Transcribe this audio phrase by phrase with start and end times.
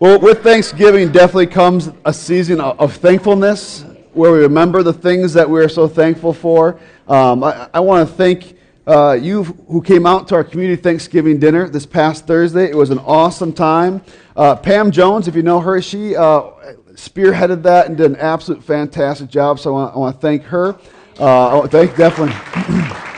[0.00, 3.84] Well, with Thanksgiving definitely comes a season of thankfulness
[4.14, 6.80] where we remember the things that we are so thankful for.
[7.06, 11.38] Um, I, I want to thank uh, you who came out to our community Thanksgiving
[11.38, 12.70] dinner this past Thursday.
[12.70, 14.00] It was an awesome time.
[14.34, 16.44] Uh, Pam Jones, if you know her, she uh,
[16.94, 19.58] spearheaded that and did an absolute fantastic job.
[19.58, 20.78] So I want, to thank her.
[21.18, 22.34] Uh, thank definitely.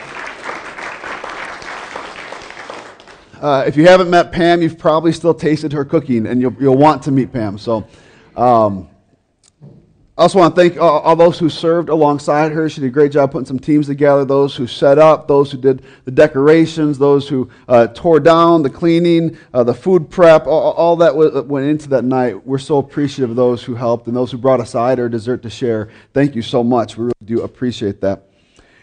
[3.43, 6.77] Uh, if you haven't met Pam, you've probably still tasted her cooking, and you'll, you'll
[6.77, 7.57] want to meet Pam.
[7.57, 7.85] So,
[8.37, 8.87] um,
[10.17, 12.69] I also want to thank all, all, those who served alongside her.
[12.69, 14.23] She did a great job putting some teams together.
[14.23, 18.69] Those who set up, those who did the decorations, those who uh, tore down, the
[18.69, 22.47] cleaning, uh, the food prep, all, all that w- went into that night.
[22.47, 25.49] We're so appreciative of those who helped and those who brought a side dessert to
[25.49, 25.89] share.
[26.13, 26.95] Thank you so much.
[26.95, 28.23] We really do appreciate that.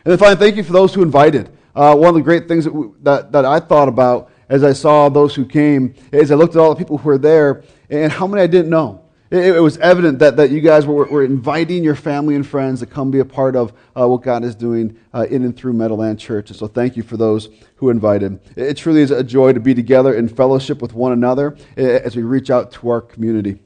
[0.04, 1.48] And then finally, thank you for those who invited.
[1.74, 4.74] Uh, one of the great things that, we, that, that I thought about as I
[4.74, 8.12] saw those who came, as I looked at all the people who were there, and
[8.12, 9.02] how many I didn't know.
[9.30, 12.80] It, it was evident that, that you guys were, were inviting your family and friends
[12.80, 15.72] to come be a part of uh, what God is doing uh, in and through
[15.72, 16.50] Meadowland Church.
[16.50, 18.40] And so thank you for those who invited.
[18.56, 22.16] It, it truly is a joy to be together in fellowship with one another as
[22.16, 23.60] we reach out to our community.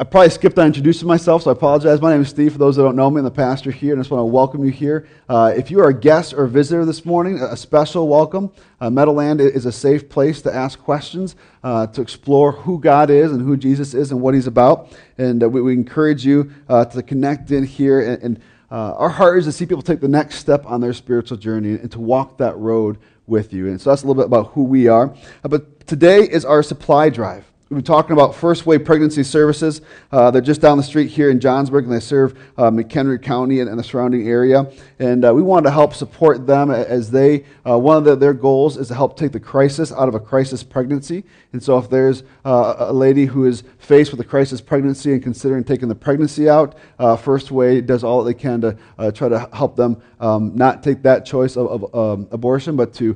[0.00, 2.00] I probably skipped on introducing myself, so I apologize.
[2.00, 2.52] My name is Steve.
[2.52, 4.24] For those that don't know me, I'm the pastor here, and I just want to
[4.24, 5.06] welcome you here.
[5.28, 8.50] Uh, if you are a guest or a visitor this morning, a special welcome.
[8.80, 13.30] Uh, Meadowland is a safe place to ask questions, uh, to explore who God is
[13.30, 14.90] and who Jesus is and what He's about.
[15.18, 18.00] And uh, we, we, encourage you uh, to connect in here.
[18.00, 18.40] And, and
[18.70, 21.72] uh, our heart is to see people take the next step on their spiritual journey
[21.72, 23.68] and to walk that road with you.
[23.68, 25.14] And so that's a little bit about who we are.
[25.42, 27.49] but today is our supply drive.
[27.70, 29.80] We've been talking about First Way Pregnancy Services.
[30.10, 33.60] Uh, they're just down the street here in Johnsburg, and they serve uh, McHenry County
[33.60, 34.68] and, and, the surrounding area.
[34.98, 38.34] And uh, we wanted to help support them as they, uh, one of the, their
[38.34, 41.22] goals is to help take the crisis out of a crisis pregnancy.
[41.52, 45.22] And so if there's uh, a lady who is faced with a crisis pregnancy and
[45.22, 48.76] considering taking the pregnancy out, uh, First Way does all that they can to
[49.12, 53.14] try to help them um, not take that choice of, of um, abortion, but to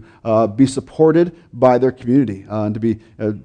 [0.54, 2.94] be supported by their community and to be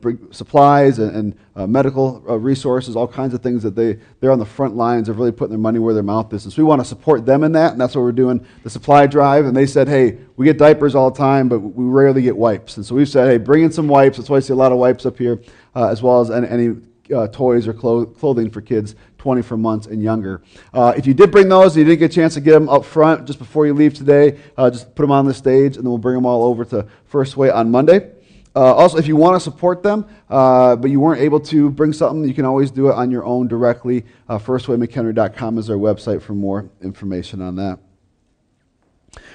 [0.02, 4.32] bring supplies and, and uh, medical uh, resources, all kinds of things that they, they're
[4.32, 6.46] on the front lines of really putting their money where their mouth is.
[6.46, 8.70] And so we want to support them in that, and that's what we're doing the
[8.70, 9.46] supply drive.
[9.46, 12.78] And they said, hey, we get diapers all the time, but we rarely get wipes.
[12.78, 14.18] And so we've said, hey, bring in some wipes.
[14.18, 15.40] That's why I see a lot of wipes up here,
[15.76, 16.76] uh, as well as any, any
[17.14, 20.42] uh, toys or clo- clothing for kids 24 months and younger.
[20.74, 22.70] Uh, if you did bring those and you didn't get a chance to get them
[22.70, 25.86] up front just before you leave today, uh, just put them on the stage and
[25.86, 28.12] then we'll bring them all over to First Way on Monday.
[28.56, 31.94] Uh, also, if you want to support them, uh, but you weren't able to bring
[31.94, 34.06] something, you can always do it on your own directly.
[34.28, 37.80] Uh, FirstWayMcHenry.com is our website for more information on that.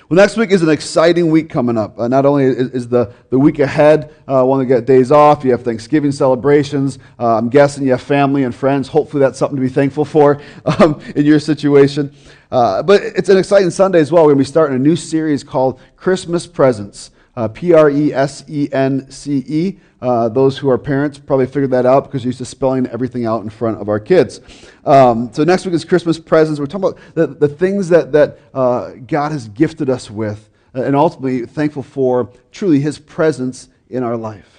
[0.08, 1.98] Well, next week is an exciting week coming up.
[1.98, 5.44] Uh, not only is, is, the, the week ahead uh, one to get days off,
[5.44, 6.98] you have Thanksgiving celebrations.
[7.18, 8.88] Uh, I'm guessing you have family and friends.
[8.88, 10.42] Hopefully, that's something to be thankful for
[10.78, 12.14] um, in your situation.
[12.50, 14.24] Uh, but it's an exciting Sunday as well.
[14.24, 18.12] We're going to be starting a new series called Christmas Presents uh, P R E
[18.12, 19.78] S E N C E.
[20.00, 23.26] Uh, those who are parents probably figured that out because you're used to spelling everything
[23.26, 24.40] out in front of our kids.
[24.84, 26.60] Um, so next week is Christmas presents.
[26.60, 30.82] We're talking about the, the things that, that uh, God has gifted us with, uh,
[30.82, 34.50] and ultimately thankful for truly His presence in our life.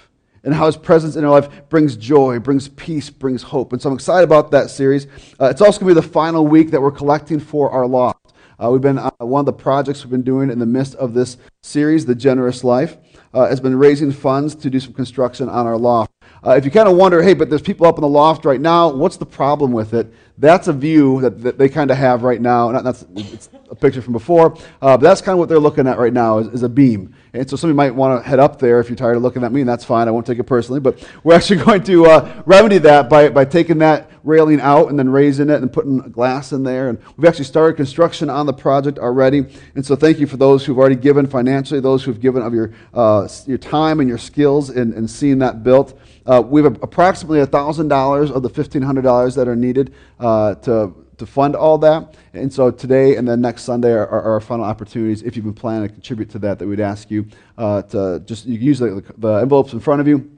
[0.42, 3.72] And how his presence in our life brings joy, brings peace, brings hope.
[3.72, 5.08] And so I'm excited about that series.
[5.40, 8.32] Uh, it's also going to be the final week that we're collecting for our loft.
[8.62, 11.14] Uh, we've been uh, one of the projects we've been doing in the midst of
[11.14, 11.36] this
[11.66, 12.96] series, The Generous Life,
[13.34, 16.12] uh, has been raising funds to do some construction on our loft.
[16.46, 18.60] Uh, if you kind of wonder, hey, but there's people up in the loft right
[18.60, 20.12] now, what's the problem with it?
[20.38, 22.70] That's a view that, that they kind of have right now.
[22.80, 25.98] That's it's a picture from before, uh, but that's kind of what they're looking at
[25.98, 27.14] right now is, is a beam.
[27.32, 29.52] And so somebody might want to head up there if you're tired of looking at
[29.52, 30.08] me, and that's fine.
[30.08, 30.80] I won't take it personally.
[30.80, 34.98] But we're actually going to uh, remedy that by, by taking that railing out and
[34.98, 36.88] then raising it and putting glass in there.
[36.88, 39.46] And we've actually started construction on the project already.
[39.74, 42.72] And so thank you for those who've already given financially, those who've given of your,
[42.92, 45.98] uh, your time and your skills in, in seeing that built.
[46.26, 51.56] Uh, we have approximately $1,000 of the $1,500 that are needed uh, to to fund
[51.56, 52.14] all that.
[52.34, 55.22] And so today and then next Sunday are, are, our final opportunities.
[55.22, 58.44] If you've been planning to contribute to that, that we'd ask you uh, to just
[58.44, 60.35] use the, the, envelopes in front of you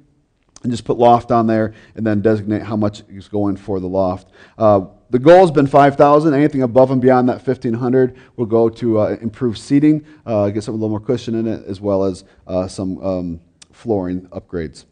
[0.62, 3.86] and just put loft on there and then designate how much is going for the
[3.86, 4.30] loft.
[4.56, 6.34] Uh, the goal has been 5,000.
[6.34, 10.74] Anything above and beyond that 1,500 will go to uh, improve seating, uh, get some
[10.74, 13.40] a little more cushion in it, as well as uh, some um,
[13.72, 14.84] flooring upgrades.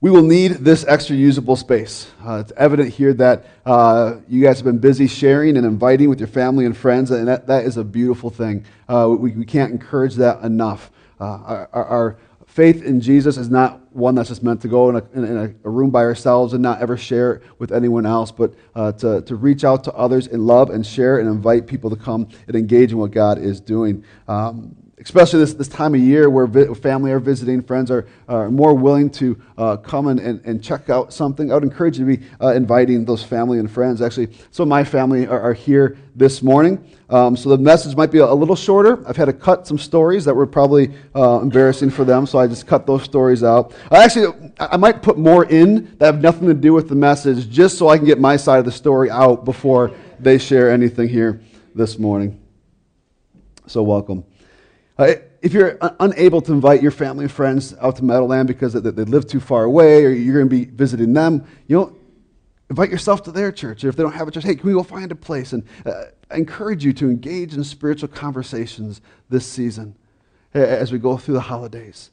[0.00, 2.08] We will need this extra usable space.
[2.24, 6.20] Uh, it's evident here that uh, you guys have been busy sharing and inviting with
[6.20, 8.64] your family and friends, and that, that is a beautiful thing.
[8.88, 10.92] We, we, can't encourage that enough.
[11.18, 12.18] Our, our,
[12.58, 15.70] faith in Jesus is not one that's just meant to go in a, in a,
[15.70, 19.36] room by ourselves and not ever share it with anyone else, but uh, to, to
[19.36, 22.90] reach out to others in love and share and invite people to come and engage
[22.90, 24.04] in what God is doing.
[24.26, 28.50] Um, especially this, this time of year where vi- family are visiting, friends are, are
[28.50, 31.50] more willing to uh, come and, and, and, check out something.
[31.50, 34.02] I would encourage you to be uh, inviting those family and friends.
[34.02, 36.84] Actually, some of my family are, are here this morning.
[37.10, 39.06] Um, so the message might be a, a, little shorter.
[39.08, 42.46] I've had to cut some stories that were probably uh, embarrassing for them, so I
[42.46, 43.74] just cut those stories out.
[43.90, 47.48] I actually, I might put more in that have nothing to do with the message
[47.48, 51.08] just so I can get my side of the story out before they share anything
[51.08, 51.40] here
[51.74, 52.40] this morning.
[53.66, 54.24] So, welcome.
[54.98, 58.80] Uh, if you're unable to invite your family and friends out to Meadowland because they,
[58.80, 61.96] they live too far away or you're going to be visiting them, you know,
[62.68, 63.84] invite yourself to their church.
[63.84, 65.52] Or if they don't have a church, hey, can we go find a place?
[65.52, 69.94] And uh, I encourage you to engage in spiritual conversations this season
[70.52, 72.10] as we go through the holidays.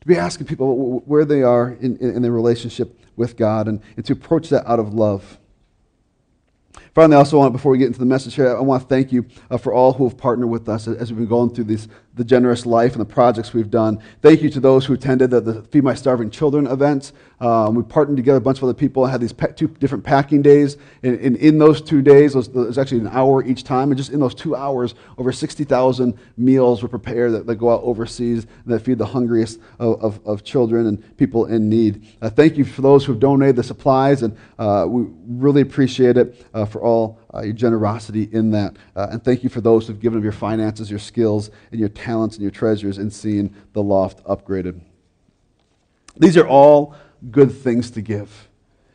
[0.00, 3.80] To be asking people where they are in, in, in their relationship with God and,
[3.96, 5.38] and to approach that out of love.
[6.94, 9.12] Finally, I also want, before we get into the message here, I want to thank
[9.12, 11.88] you uh, for all who have partnered with us as we've been going through these,
[12.16, 14.02] the generous life and the projects we've done.
[14.22, 17.12] Thank you to those who attended the, the Feed My Starving Children events.
[17.40, 20.02] Um, we partnered together a bunch of other people and had these pe- two different
[20.02, 20.78] packing days.
[21.02, 23.90] And, and in those two days, it was actually an hour each time.
[23.90, 27.82] And just in those two hours, over 60,000 meals were prepared that, that, go out
[27.82, 32.06] overseas that feed the hungriest of, of, of children and people in need.
[32.22, 36.16] Uh, thank you for those who have donated the supplies, and uh, we really appreciate
[36.16, 38.76] it uh, for all uh, your generosity in that.
[38.94, 41.88] Uh, and thank you for those who've given of your finances, your skills, and your
[41.88, 44.80] talents and your treasures in seeing the loft upgraded.
[46.16, 46.94] These are all
[47.30, 48.48] good things to give.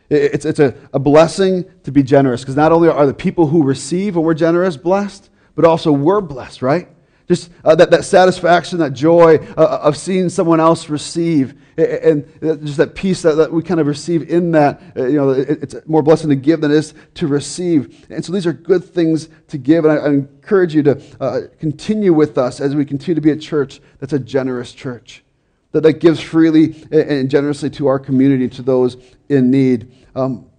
[0.09, 3.63] It's, it's a, a blessing to be generous because not only are the people who
[3.63, 6.89] receive when we're generous blessed, but also we're blessed, right?
[7.31, 12.27] Just uh, that, that satisfaction, that joy uh, uh of seeing someone else receive, and,
[12.41, 14.81] just that peace that, that we kind of receive in that.
[14.97, 18.05] Uh, you know, it, it's more blessing to give than it is to receive.
[18.09, 19.85] And so these are good things to give.
[19.85, 23.31] And I, I encourage you to uh, continue with us as we continue to be
[23.31, 25.23] a church that's a generous church,
[25.71, 28.97] that, that gives freely and generously to our community, to those
[29.29, 29.89] in need.
[30.15, 30.49] Um,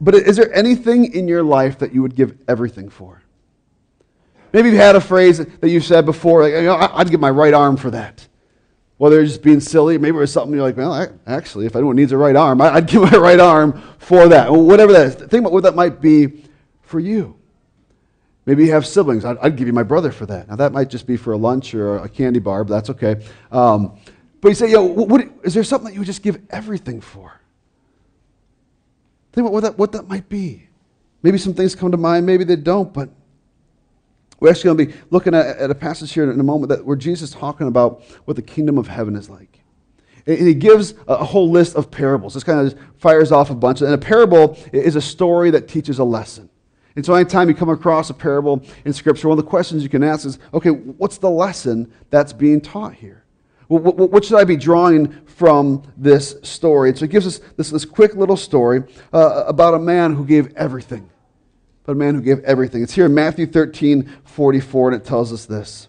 [0.00, 3.22] but is there anything in your life that you would give everything for?
[4.52, 7.30] Maybe you've had a phrase that you've said before, like, you know, I'd give my
[7.30, 8.26] right arm for that.
[8.96, 11.74] Whether it's just being silly, maybe it was something you're like, well, I, actually, if
[11.74, 14.52] anyone needs a right arm, I'd give my right arm for that.
[14.52, 15.14] Whatever that is.
[15.14, 16.44] Think about what that might be
[16.82, 17.36] for you.
[18.46, 19.24] Maybe you have siblings.
[19.24, 20.48] I'd, I'd, give you my brother for that.
[20.48, 23.24] Now, that might just be for a lunch or a candy bar, but that's okay.
[23.52, 23.96] Um,
[24.40, 27.00] but you say, yo, what, what, is there something that you would just give everything
[27.00, 27.40] for?
[29.32, 30.66] Think about what that, what that might be.
[31.22, 33.10] Maybe some things come to mind, maybe they don't, but
[34.40, 36.84] we're actually going to be looking at, at, a passage here in a moment that,
[36.84, 39.60] where Jesus is talking about what the kingdom of heaven is like.
[40.26, 42.34] And he gives a, whole list of parables.
[42.34, 43.80] This kind of fires off a bunch.
[43.80, 46.48] And a parable is a story that teaches a lesson.
[46.96, 49.88] And so, anytime you come across a parable in Scripture, one of the questions you
[49.88, 53.24] can ask is okay, what's the lesson that's being taught here?
[53.68, 56.88] What, should I be drawing from this story?
[56.88, 58.82] And so, it gives us this, this quick little story
[59.12, 61.08] uh, about a man who gave everything
[61.84, 62.82] but a man who gave everything.
[62.82, 65.88] It's here in Matthew 13, 44, and it tells us this.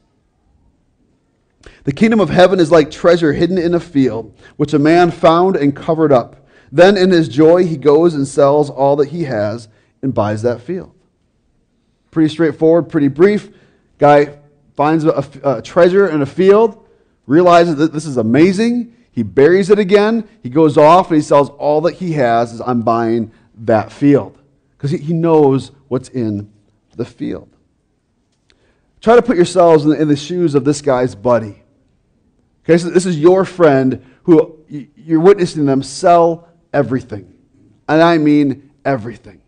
[1.84, 5.56] The kingdom of heaven is like treasure hidden in a field, which a man found
[5.56, 6.48] and covered up.
[6.72, 9.68] Then in his joy, he goes and sells all that he has
[10.01, 10.94] and buys that field.
[12.10, 13.50] Pretty straightforward, pretty brief.
[13.98, 14.39] Guy
[14.75, 16.88] finds a, a treasure in a field,
[17.27, 18.96] realizes that this is amazing.
[19.12, 20.27] He buries it again.
[20.42, 22.54] He goes off and he sells all that he has.
[22.54, 24.40] As I'm buying that field
[24.82, 26.52] because he knows what's in
[26.96, 27.56] the field.
[29.00, 31.62] Try to put yourselves in the, shoes of this guy's buddy.
[32.64, 37.32] Okay, so this is your friend who you're witnessing them sell everything.
[37.88, 39.42] And I mean everything.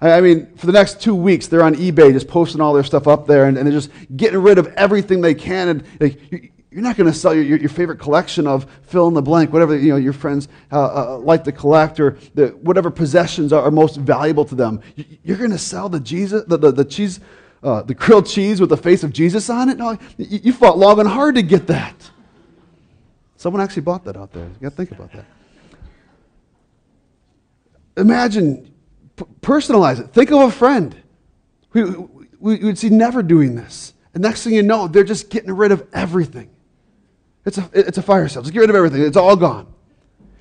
[0.00, 3.08] I mean, for the next two weeks, they're on eBay just posting all their stuff
[3.08, 5.68] up there and, and they're just getting rid of everything they can.
[5.68, 9.22] And like, you're not going to sell your, your, favorite collection of fill in the
[9.22, 13.52] blank, whatever you know, your friends uh, uh, like to collect, or the, whatever possessions
[13.52, 14.80] are, are, most valuable to them.
[15.24, 17.18] You're going to sell the, Jesus, the, the, the cheese,
[17.64, 19.78] uh, the grilled cheese with the face of Jesus on it?
[19.78, 22.10] No, you, you fought long and hard to get that.
[23.36, 24.44] Someone actually bought that out there.
[24.44, 25.24] You got to think about that.
[27.96, 28.72] Imagine,
[29.16, 30.12] p- personalize it.
[30.12, 30.94] Think of a friend
[31.70, 33.92] who we would see never doing this.
[34.14, 36.50] And next thing you know, they're just getting rid of everything.
[37.44, 38.42] It's a, it's a fire sale.
[38.42, 39.02] Just get rid of everything.
[39.02, 39.66] It's all gone.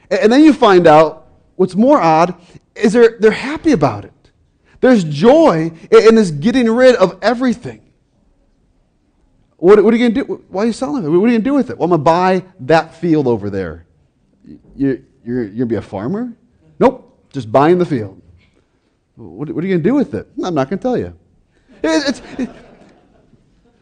[0.09, 2.35] And, and then you find out what's more odd
[2.75, 4.13] is they're, they're happy about it.
[4.81, 7.81] There's joy in this getting rid of everything.
[9.57, 10.43] what, what, are you going to do?
[10.49, 11.09] Why are you selling it?
[11.09, 11.77] What are you going to do with it?
[11.77, 13.85] Well, I'm going to buy that field over there.
[14.75, 16.33] You, you're, you're going to be a farmer?
[16.79, 18.21] Nope, just buying the field.
[19.15, 20.29] What, what are you going to do with it?
[20.41, 21.13] I'm not going to tell you.
[21.83, 22.49] It, it,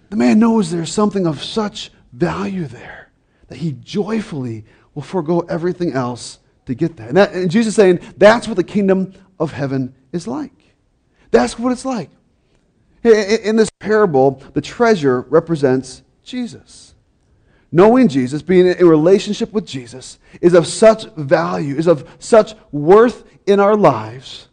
[0.09, 3.06] the man knows there's something of such value there
[3.47, 7.09] that he joyfully will forego everything else to get that.
[7.09, 10.51] And, that, and Jesus is saying that's what the kingdom of heaven is like.
[11.31, 12.09] That's what it's like.
[13.03, 16.95] In this parable, the treasure represents Jesus.
[17.71, 22.55] Knowing Jesus, being in a relationship with Jesus, is of such value, is of such
[22.71, 24.47] worth in our lives,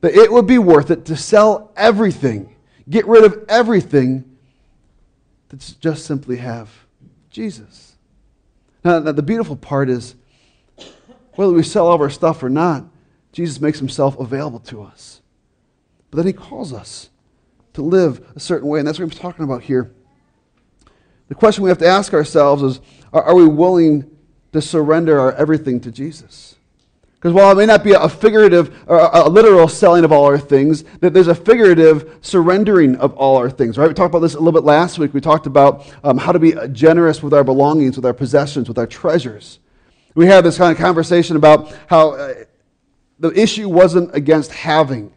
[0.00, 2.54] that it would be worth it to sell everything,
[2.88, 4.24] get rid of everything,
[5.48, 6.70] to just simply have
[7.30, 7.87] Jesus.
[8.84, 10.14] Now, the beautiful part is,
[11.34, 12.84] whether we sell all of our stuff or not,
[13.32, 15.20] Jesus makes himself available to us.
[16.10, 17.10] But then he calls us
[17.74, 19.92] to live a certain way, and that's what he's talking about here.
[21.28, 22.80] The question we have to ask ourselves is
[23.12, 24.10] are we willing
[24.52, 26.56] to surrender our everything to Jesus?
[27.18, 30.38] Because while it may not be a figurative or a literal selling of all our
[30.38, 33.76] things, that there's a figurative surrendering of all our things.
[33.76, 33.88] Right?
[33.88, 35.12] We talked about this a little bit last week.
[35.12, 38.78] We talked about um, how to be generous with our belongings, with our possessions, with
[38.78, 39.58] our treasures.
[40.14, 42.34] We had this kind of conversation about how uh,
[43.18, 45.12] the issue wasn't against having.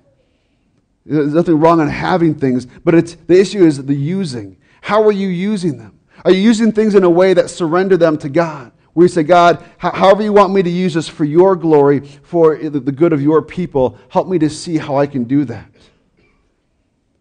[1.05, 4.57] There's nothing wrong on having things, but it's, the issue is the using.
[4.81, 5.99] How are you using them?
[6.25, 8.71] Are you using things in a way that surrender them to God?
[8.93, 12.79] We say, God, however you want me to use this for your glory, for the
[12.79, 15.69] good of your people, help me to see how I can do that.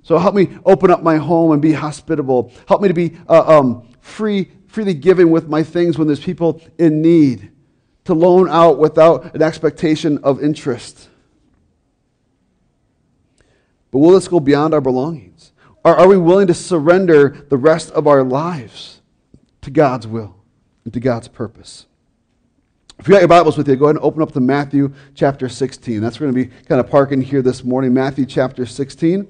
[0.02, 2.52] So help me open up my home and be hospitable.
[2.66, 6.60] Help me to be uh, um, free, freely giving with my things when there's people
[6.78, 7.52] in need,
[8.06, 11.08] to loan out without an expectation of interest.
[13.92, 15.52] But will this go beyond our belongings?
[15.84, 19.00] Are, are we willing to surrender the rest of our lives
[19.62, 20.39] to God's will
[20.84, 21.86] and to God's purpose?
[22.98, 25.48] If you got your Bibles with you, go ahead and open up to Matthew chapter
[25.48, 26.02] 16.
[26.02, 27.94] That's we're going to be kind of parking here this morning.
[27.94, 29.26] Matthew chapter 16.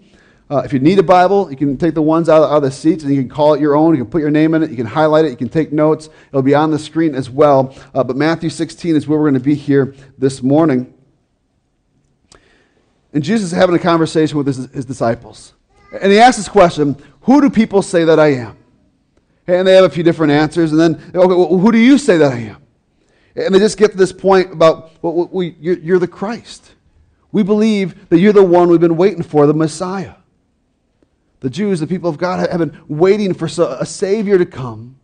[0.51, 2.73] Uh, if you need a Bible, you can take the ones out, out of the
[2.73, 3.95] seats and you can call it your own.
[3.95, 4.71] You can put your name in it.
[4.71, 5.31] You can highlight it.
[5.31, 6.09] You can take notes.
[6.31, 7.73] It'll be on the screen as well.
[7.95, 10.93] Uh, but Matthew 16 is where we're going to be here this morning.
[13.13, 15.55] And Jesus is having a conversation with his, his disciples.
[16.01, 18.57] And he asks this question Who do people say that I am?
[19.47, 20.73] And they have a few different answers.
[20.73, 22.63] And then, okay, well, who do you say that I am?
[23.37, 26.73] And they just get to this point about, well, we, you're, you're the Christ.
[27.33, 30.15] We believe that you're the one we've been waiting for, the Messiah.
[31.41, 34.97] The Jews, the people of God, have been waiting for a Savior to come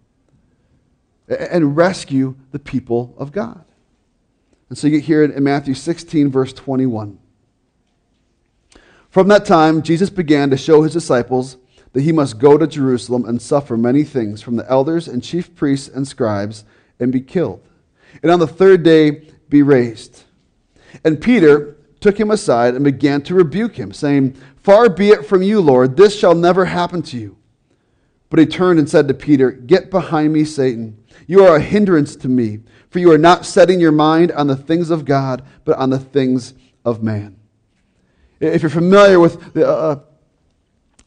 [1.28, 3.64] and rescue the people of God.
[4.69, 7.19] And so you get here in Matthew 16, verse 21.
[9.09, 11.57] From that time, Jesus began to show his disciples
[11.97, 15.55] that he must go to Jerusalem and suffer many things from the elders and chief
[15.55, 16.62] priests and scribes
[17.00, 17.67] and be killed,
[18.23, 20.25] and on the third day be raised.
[21.05, 25.43] And Peter took him aside and began to rebuke him, saying, Far be it from
[25.43, 27.38] you, Lord, this shall never happen to you.
[28.29, 31.03] But he turned and said to Peter, Get behind me, Satan.
[31.26, 32.59] You are a hindrance to me,
[32.91, 35.99] for you are not setting your mind on the things of God, but on the
[35.99, 36.53] things
[36.85, 37.38] of man.
[38.38, 40.00] If you're familiar with the, uh, uh,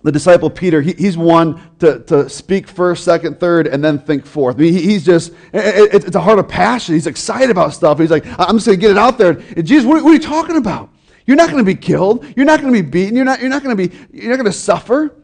[0.02, 4.26] the disciple Peter, he, he's one to, to speak first, second, third, and then think
[4.26, 4.56] fourth.
[4.56, 6.96] I mean, he, he's just, it, it's a heart of passion.
[6.96, 8.00] He's excited about stuff.
[8.00, 9.32] He's like, I'm just going to get it out there.
[9.58, 10.90] And Jesus, what, what are you talking about?
[11.26, 12.26] You're not going to be killed.
[12.38, 13.16] You're not going to be beaten.
[13.16, 15.16] You're not, you're not going to be, you're not going to suffer.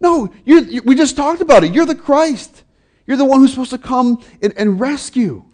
[0.00, 1.72] No, you, we just talked about it.
[1.72, 2.64] You're the Christ.
[3.06, 5.44] You're the one who's supposed to come and, and rescue.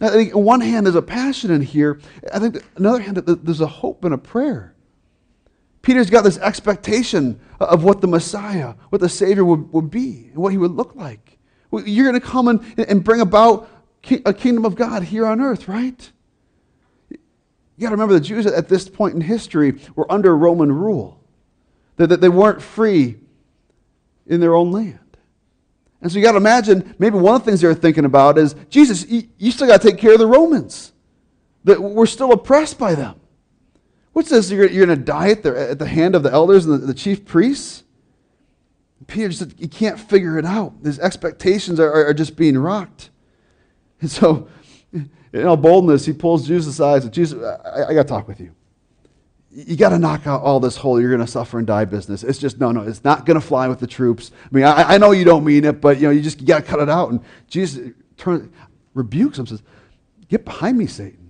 [0.00, 2.00] I think on one hand, there's a passion in here.
[2.32, 4.75] I think on the other hand, there's a hope and a prayer.
[5.86, 10.36] Peter's got this expectation of what the Messiah, what the Savior would, would be, and
[10.38, 11.38] what he would look like.
[11.70, 13.70] You're going to come and, and bring about
[14.24, 16.10] a kingdom of God here on earth, right?
[17.08, 17.18] You
[17.78, 21.22] got to remember the Jews at this point in history were under Roman rule,
[21.98, 23.18] that, they weren't free
[24.26, 24.98] in their own land.
[26.02, 28.56] And so you got to imagine maybe one of the things they're thinking about is
[28.70, 30.92] Jesus, you still got to take care of the Romans,
[31.62, 33.20] that we're still oppressed by them.
[34.16, 34.50] What's this?
[34.50, 36.86] You're, you're going to die at the, at the hand of the elders and the,
[36.86, 37.84] the chief priests?
[39.06, 40.72] Peter just he can't figure it out.
[40.82, 43.10] His expectations are, are, are just being rocked.
[44.00, 44.48] And so,
[44.94, 48.26] in all boldness, he pulls Jesus aside and says, Jesus, I, I got to talk
[48.26, 48.54] with you.
[49.50, 52.24] You got to knock out all this whole you're going to suffer and die business.
[52.24, 54.30] It's just, no, no, it's not going to fly with the troops.
[54.42, 56.60] I mean, I, I know you don't mean it, but, you know, you just got
[56.60, 57.10] to cut it out.
[57.10, 58.50] And Jesus turn,
[58.94, 59.62] rebukes him, says,
[60.30, 61.25] get behind me, Satan.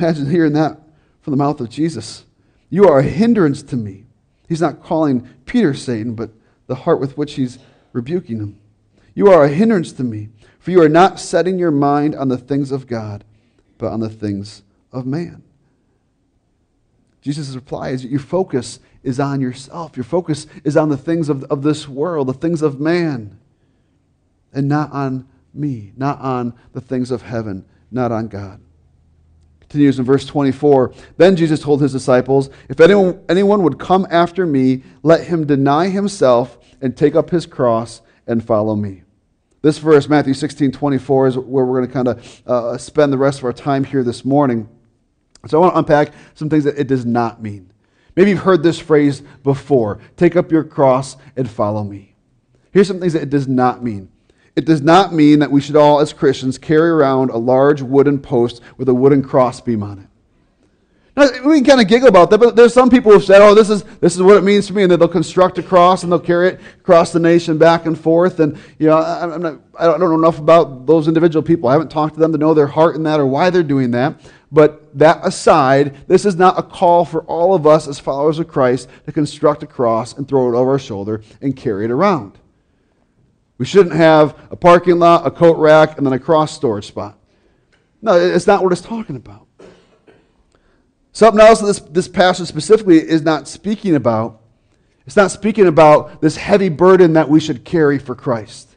[0.00, 0.80] Imagine hearing that
[1.20, 2.24] from the mouth of Jesus.
[2.70, 4.06] You are a hindrance to me.
[4.48, 6.30] He's not calling Peter Satan, but
[6.68, 7.58] the heart with which he's
[7.92, 8.58] rebuking him.
[9.14, 12.38] You are a hindrance to me, for you are not setting your mind on the
[12.38, 13.24] things of God,
[13.76, 15.42] but on the things of man.
[17.20, 19.98] Jesus' reply is your focus is on yourself.
[19.98, 23.38] Your focus is on the things of, of this world, the things of man,
[24.50, 28.62] and not on me, not on the things of heaven, not on God.
[29.70, 30.92] Continues in verse 24.
[31.16, 35.88] Then Jesus told his disciples, If anyone, anyone would come after me, let him deny
[35.88, 39.04] himself and take up his cross and follow me.
[39.62, 43.18] This verse, Matthew 16 24, is where we're going to kind of uh, spend the
[43.18, 44.68] rest of our time here this morning.
[45.46, 47.72] So I want to unpack some things that it does not mean.
[48.16, 52.16] Maybe you've heard this phrase before take up your cross and follow me.
[52.72, 54.10] Here's some things that it does not mean.
[54.60, 58.18] It does not mean that we should all, as Christians, carry around a large wooden
[58.18, 60.06] post with a wooden crossbeam on it.
[61.16, 63.54] Now, we can kind of giggle about that, but there's some people who've said, oh,
[63.54, 66.12] this is, this is what it means for me, and they'll construct a cross and
[66.12, 68.38] they'll carry it across the nation back and forth.
[68.38, 71.70] And, you know, I'm not, I don't know enough about those individual people.
[71.70, 73.92] I haven't talked to them to know their heart in that or why they're doing
[73.92, 74.20] that.
[74.52, 78.46] But that aside, this is not a call for all of us as followers of
[78.46, 82.38] Christ to construct a cross and throw it over our shoulder and carry it around.
[83.60, 87.18] We shouldn't have a parking lot, a coat rack, and then a cross storage spot.
[88.00, 89.46] No, it's not what it's talking about.
[91.12, 94.40] Something else that this, this passage specifically is not speaking about.
[95.04, 98.76] It's not speaking about this heavy burden that we should carry for Christ.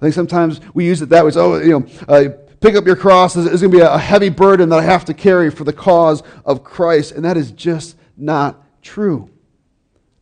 [0.00, 1.30] I think sometimes we use it that way.
[1.32, 2.30] So, oh, you know, uh,
[2.62, 5.12] pick up your cross is, going to be a heavy burden that I have to
[5.12, 7.12] carry for the cause of Christ.
[7.12, 9.28] And that is just not true.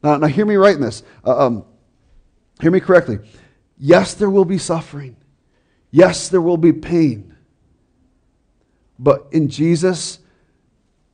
[0.03, 1.05] Now, now hear me right in this.
[1.25, 1.65] Uh, um,
[2.61, 3.21] hear me correctly.
[3.83, 5.17] Yes, there will be suffering.
[5.91, 7.35] Yes, there will be pain.
[8.99, 10.19] But in Jesus,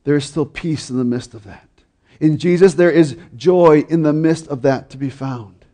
[0.03, 1.69] there is still peace in the midst of that.
[2.19, 5.65] In Jesus, there is joy in the midst of that to be found.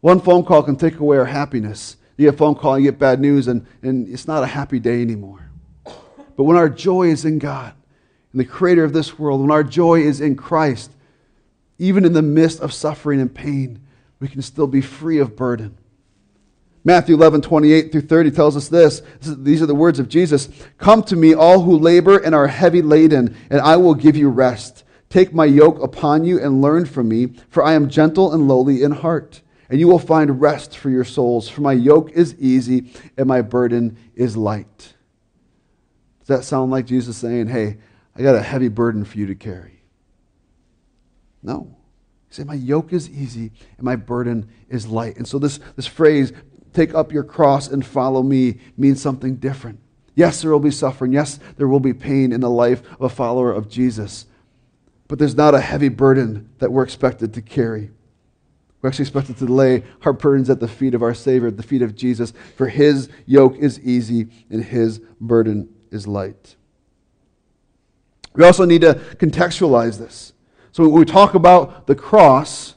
[0.00, 1.96] One phone call can take away our happiness.
[2.16, 4.80] You get a phone call, you get bad news, and, and it's not a happy
[4.80, 5.48] day anymore.
[6.36, 7.72] But when our joy is in God,
[8.32, 10.90] in the creator of this world, when our joy is in Christ,
[11.78, 13.80] even in the midst of suffering and pain,
[14.22, 15.76] we can still be free of burden.
[16.84, 19.02] Matthew 11, 28 through 30 tells us this.
[19.20, 22.82] These are the words of Jesus Come to me, all who labor and are heavy
[22.82, 24.84] laden, and I will give you rest.
[25.10, 28.84] Take my yoke upon you and learn from me, for I am gentle and lowly
[28.84, 31.48] in heart, and you will find rest for your souls.
[31.48, 34.94] For my yoke is easy and my burden is light.
[36.20, 37.78] Does that sound like Jesus saying, Hey,
[38.14, 39.82] I got a heavy burden for you to carry?
[41.42, 41.76] No.
[42.32, 45.18] Said, My yoke is easy and my burden is light.
[45.18, 46.32] And so this, this phrase,
[46.72, 49.80] take up your cross and follow me means something different.
[50.14, 51.12] Yes, there will be suffering.
[51.12, 54.24] Yes, there will be pain in the life of a follower of Jesus.
[55.08, 57.90] But there's not a heavy burden that we're expected to carry.
[58.80, 61.62] We're actually expected to lay our burdens at the feet of our Savior, at the
[61.62, 66.56] feet of Jesus, for his yoke is easy and his burden is light.
[68.32, 70.32] We also need to contextualize this.
[70.72, 72.74] So when we talk about the cross,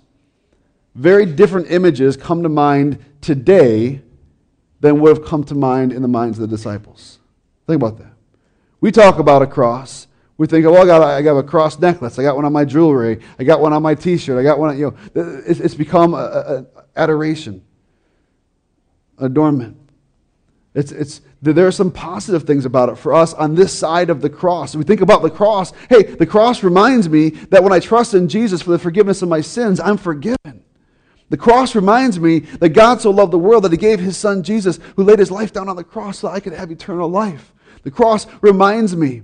[0.93, 4.01] very different images come to mind today
[4.81, 7.19] than would have come to mind in the minds of the disciples.
[7.67, 8.13] Think about that.
[8.81, 10.07] We talk about a cross.
[10.37, 12.19] We think, oh, I got, I got a cross necklace.
[12.19, 13.21] I got one on my jewelry.
[13.39, 14.37] I got one on my T-shirt.
[14.37, 14.77] I got one.
[14.77, 14.97] You know,
[15.47, 17.63] it's, it's become an adoration,
[19.17, 19.77] adornment.
[20.75, 24.21] It's, it's, there are some positive things about it for us on this side of
[24.21, 24.75] the cross.
[24.75, 25.71] We think about the cross.
[25.89, 29.29] Hey, the cross reminds me that when I trust in Jesus for the forgiveness of
[29.29, 30.65] my sins, I'm forgiven.
[31.29, 34.43] The cross reminds me that God so loved the world that he gave his son
[34.43, 37.53] Jesus, who laid his life down on the cross so I could have eternal life.
[37.83, 39.21] The cross reminds me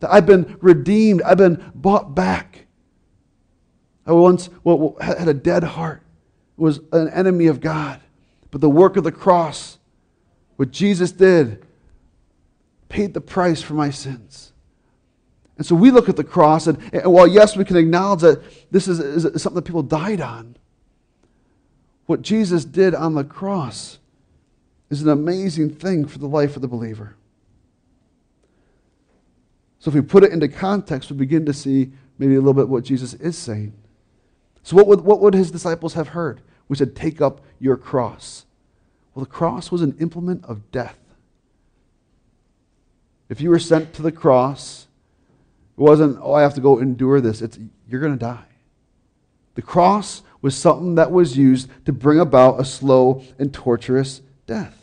[0.00, 2.66] that I've been redeemed, I've been bought back.
[4.04, 4.50] I once
[5.00, 6.02] had a dead heart,
[6.56, 8.00] was an enemy of God.
[8.50, 9.78] But the work of the cross,
[10.62, 11.66] what Jesus did,
[12.88, 14.52] paid the price for my sins.
[15.56, 18.70] And so we look at the cross, and, and while, yes, we can acknowledge that
[18.70, 20.54] this is, is something that people died on,
[22.06, 23.98] what Jesus did on the cross
[24.88, 27.16] is an amazing thing for the life of the believer.
[29.80, 32.68] So if we put it into context, we begin to see maybe a little bit
[32.68, 33.72] what Jesus is saying.
[34.62, 36.40] So what would, what would his disciples have heard?
[36.68, 38.46] We said, take up your cross.
[39.14, 40.98] Well, the cross was an implement of death.
[43.28, 44.86] If you were sent to the cross,
[45.76, 47.42] it wasn't, oh, I have to go endure this.
[47.42, 48.44] It's, you're going to die.
[49.54, 54.78] The cross was something that was used to bring about a slow and torturous death.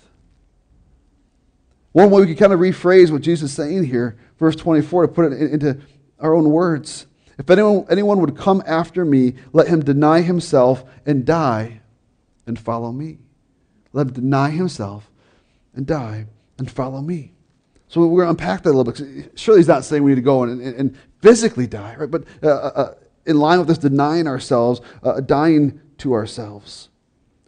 [1.91, 5.07] One way we could kind of rephrase what Jesus is saying here, verse 24, to
[5.13, 5.79] put it into
[6.19, 11.25] our own words, If anyone, anyone would come after me, let him deny himself and
[11.25, 11.81] die
[12.45, 13.17] and follow me.
[13.93, 15.09] Let him deny himself
[15.73, 16.25] and die
[16.57, 17.33] and follow me.
[17.87, 19.31] So we're going to unpack that a little bit.
[19.37, 22.09] Surely he's not saying we need to go and, and, and physically die, right?
[22.09, 22.93] But uh, uh, uh,
[23.25, 26.89] in line with this denying ourselves, uh, dying to ourselves.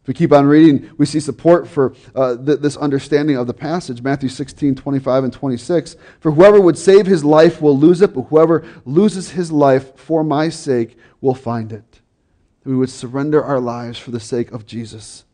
[0.02, 3.54] If we keep on reading, we see support for uh, th- this understanding of the
[3.54, 4.02] passage.
[4.02, 5.96] Matthew 16, 25 and 26.
[6.20, 10.24] For whoever would save his life will lose it, but whoever loses his life for
[10.24, 12.02] my sake will find it.
[12.64, 15.26] We would surrender our lives for the sake of Jesus.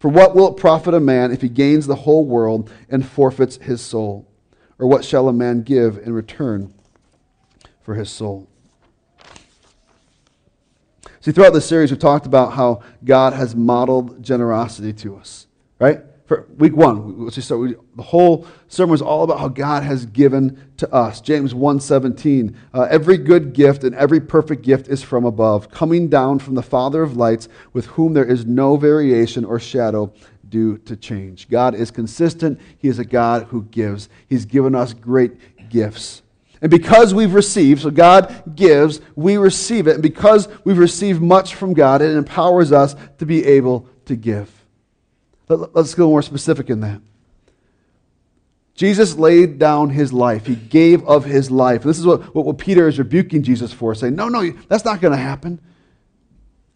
[0.00, 3.58] For what will it profit a man if he gains the whole world and forfeits
[3.58, 4.26] his soul?
[4.78, 6.72] Or what shall a man give in return
[7.82, 8.48] for his soul?
[11.20, 15.46] See, throughout this series, we've talked about how God has modeled generosity to us,
[15.78, 16.00] right?
[16.56, 17.60] Week one, let's start.
[17.60, 21.20] We, the whole sermon was all about how God has given to us.
[21.20, 26.38] James 1.17, uh, every good gift and every perfect gift is from above, coming down
[26.38, 30.12] from the Father of lights, with whom there is no variation or shadow
[30.48, 31.48] due to change.
[31.48, 32.60] God is consistent.
[32.78, 34.08] He is a God who gives.
[34.28, 36.22] He's given us great gifts.
[36.62, 39.94] And because we've received, so God gives, we receive it.
[39.94, 44.59] And because we've received much from God, it empowers us to be able to give.
[45.50, 47.00] Let, us go more specific in that.
[48.74, 50.46] Jesus laid down his life.
[50.46, 51.82] He gave of his life.
[51.82, 55.00] This is what, what, what Peter is rebuking Jesus for, saying, No, no, that's not
[55.00, 55.60] going to happen.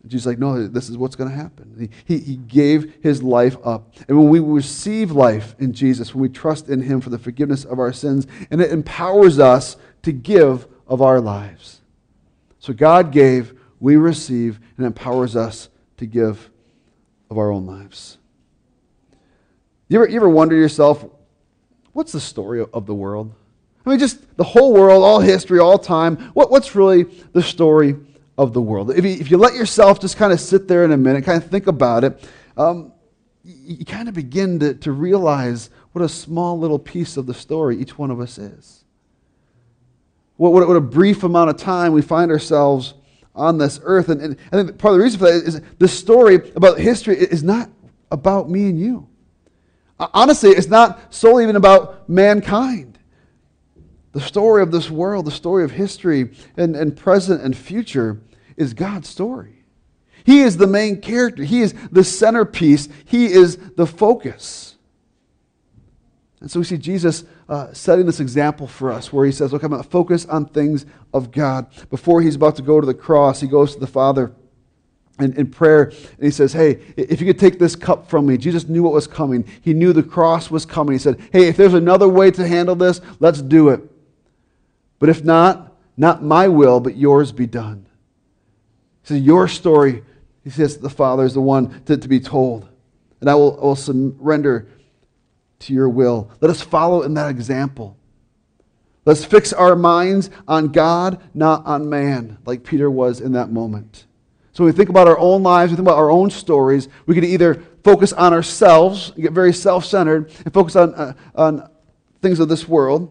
[0.06, 1.90] Jesus like, No, this is what's going to happen.
[2.06, 3.94] He, he, he gave his life up.
[4.06, 7.64] And when we receive life in Jesus, when we trust in him for the forgiveness
[7.64, 11.80] of our sins, and it empowers us to give of our lives.
[12.58, 16.50] So God gave, we receive, and empowers us to give
[17.30, 18.18] of our own lives.
[19.94, 21.06] You ever, you ever wonder yourself,
[21.92, 23.32] what's the story of the world?
[23.86, 26.16] I mean, just the whole world, all history, all time.
[26.34, 27.94] What, what's really the story
[28.36, 28.90] of the world.
[28.90, 31.40] If you, if you let yourself just kind of sit there in a minute, kind
[31.40, 32.92] of think about it, um,
[33.44, 37.34] you, you kind of begin to, to realize what a small little piece of the
[37.34, 38.82] story each one of us is.
[40.38, 42.94] What, what, what a brief amount of time we find ourselves
[43.32, 44.08] on this earth.
[44.08, 47.16] And, and I think part of the reason for that is the story about history
[47.16, 47.70] is not
[48.10, 49.08] about me and you.
[49.98, 52.98] Honestly, it's not solely even about mankind.
[54.12, 58.20] The story of this world, the story of history and, and present and future
[58.56, 59.64] is God's story.
[60.24, 61.44] He is the main character.
[61.44, 62.88] He is the centerpiece.
[63.04, 64.76] He is the focus.
[66.40, 69.62] And so we see Jesus uh, setting this example for us where he says, Look,
[69.62, 71.66] I'm going to focus on things of God.
[71.90, 74.32] Before he's about to go to the cross, he goes to the Father
[75.20, 78.36] in, in prayer and he says, Hey, if you could take this cup from me.
[78.36, 80.92] Jesus knew what was coming, he knew the cross was coming.
[80.92, 83.80] He said, Hey, if there's another way to handle this, let's do it.
[84.98, 87.86] But if not, not my will, but yours be done.
[89.02, 90.02] He says, Your story,
[90.42, 92.68] he says, the Father is the one to, to be told.
[93.20, 94.66] And I will, I will surrender
[95.60, 96.30] to your will.
[96.40, 97.96] Let us follow in that example.
[99.06, 104.06] Let's fix our minds on God, not on man, like Peter was in that moment.
[104.54, 107.14] So when we think about our own lives, we think about our own stories, we
[107.16, 111.68] can either focus on ourselves, get very self centered, and focus on, uh, on
[112.22, 113.10] things of this world,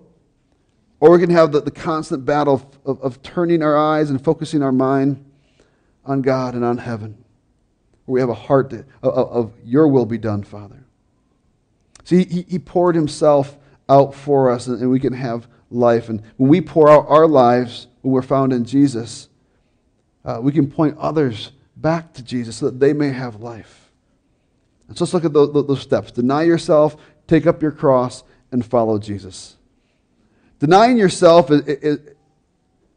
[1.01, 4.23] or we can have the, the constant battle of, of, of turning our eyes and
[4.23, 5.23] focusing our mind
[6.05, 7.23] on God and on heaven.
[8.05, 10.85] Where we have a heart that, of, of, your will be done, Father.
[12.05, 13.57] See, he, he poured himself
[13.89, 16.07] out for us, and, and we can have life.
[16.07, 19.27] And when we pour out our lives, when we're found in Jesus,
[20.25, 23.91] uh, we can point others back to Jesus so that they may have life.
[24.87, 26.11] And so let's look at those, those steps.
[26.11, 29.57] Deny yourself, take up your cross, and follow Jesus.
[30.59, 31.99] Denying yourself, is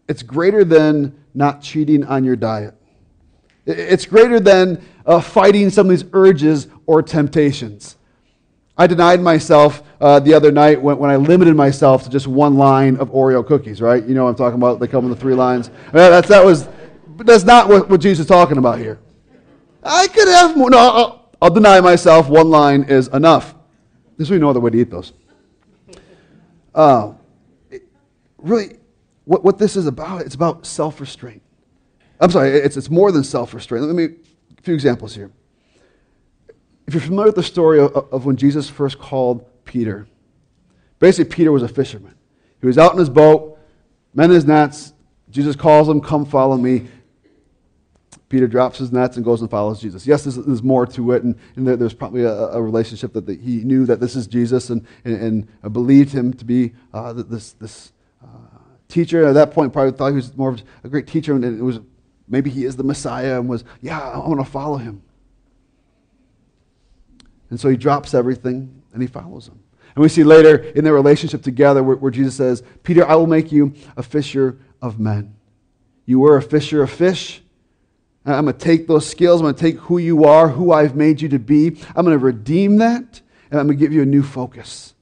[0.09, 2.75] it's greater than not cheating on your diet.
[3.67, 7.97] It's greater than uh, fighting some of these urges or temptations.
[8.79, 12.57] I denied myself uh, the other night when, when I limited myself to just one
[12.57, 14.05] line of Oreo cookies, right?
[14.05, 14.79] You know what I'm talking about?
[14.79, 15.71] They come in the three lines.
[15.71, 16.69] Mean, that's, that was,
[17.25, 18.99] that's not what, what Jesus is talking about here.
[19.83, 20.71] I could have more.
[20.71, 22.29] No, I'll, I'll deny myself.
[22.29, 23.55] One line is enough.
[24.17, 25.13] There's really no other way to eat those.
[26.75, 27.13] Uh,
[28.39, 28.77] really,
[29.25, 31.43] what, what this is about, it's about self restraint.
[32.21, 33.85] I'm sorry, it's, it's more than self restraint.
[33.85, 34.05] Let me,
[34.59, 35.31] a few examples here.
[36.87, 40.07] If you're familiar with the story of, of when Jesus first called Peter,
[40.99, 42.15] basically, Peter was a fisherman.
[42.61, 43.59] He was out in his boat,
[44.15, 44.93] men his nets.
[45.31, 46.87] Jesus calls him, Come follow me.
[48.29, 50.07] Peter drops his nets and goes and follows Jesus.
[50.07, 53.27] Yes, there's, there's more to it, and, and there, there's probably a, a relationship that
[53.27, 57.13] the, he knew that this is Jesus and, and, and believed him to be uh,
[57.13, 57.93] this, this
[58.89, 59.27] teacher.
[59.27, 61.79] At that point, probably thought he was more of a great teacher, and it was
[62.29, 65.03] maybe he is the Messiah, and was, yeah, I want to follow him.
[67.51, 69.59] And so he drops everything and he follows him.
[69.95, 73.27] And we see later in their relationship together where, where, Jesus says, Peter, I will
[73.27, 75.35] make you a fisher of men.
[76.05, 77.43] You were a fisher of fish.
[78.27, 79.41] I'm going to take those skills.
[79.41, 81.81] I'm going to take who you are, who I've made you to be.
[81.95, 84.95] I'm going to redeem that, and I'm going to give you a new focus.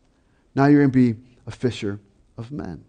[0.55, 2.01] Now you're going to be a fisher
[2.37, 2.85] of men.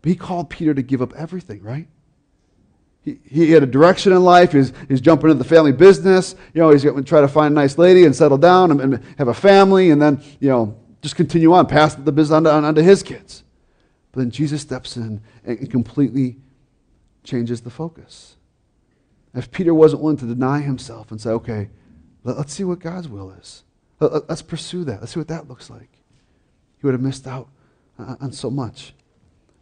[0.00, 1.88] But he called Peter to give up everything, right?
[3.02, 4.52] He, he had a direction in life.
[4.52, 6.34] He's, he's jumping into the family business.
[6.54, 8.80] You know, he's going to try to find a nice lady and settle down and,
[8.80, 12.46] and have a family and then, you know, just continue on, pass the business on
[12.46, 13.44] on to his kids.
[14.12, 16.36] But then Jesus steps in and completely
[17.24, 18.36] changes the focus.
[19.34, 21.70] If Peter wasn't willing to deny himself and say, okay,
[22.22, 23.64] let, us see what God's will is,
[24.00, 25.90] let, us pursue that, let's see what that looks like,
[26.78, 27.48] he would have missed out
[27.98, 28.94] on so much.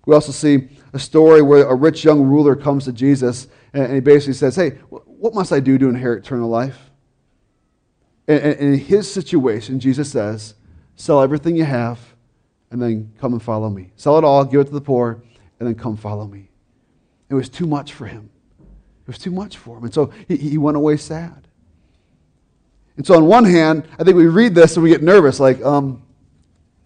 [0.04, 4.00] We also see a story where a rich young ruler comes to Jesus and he
[4.00, 6.90] basically says, Hey, what must I do to inherit eternal life?
[8.26, 10.54] And in his situation, Jesus says,
[10.96, 12.00] Sell everything you have
[12.70, 13.92] and then come and follow me.
[13.96, 15.22] Sell it all, give it to the poor,
[15.58, 16.48] and then come follow me.
[17.28, 18.30] It was too much for him.
[19.02, 19.84] It was too much for him.
[19.84, 21.48] And so he, he went away sad.
[22.96, 25.62] And so, on one hand, I think we read this and we get nervous like,
[25.64, 26.02] um,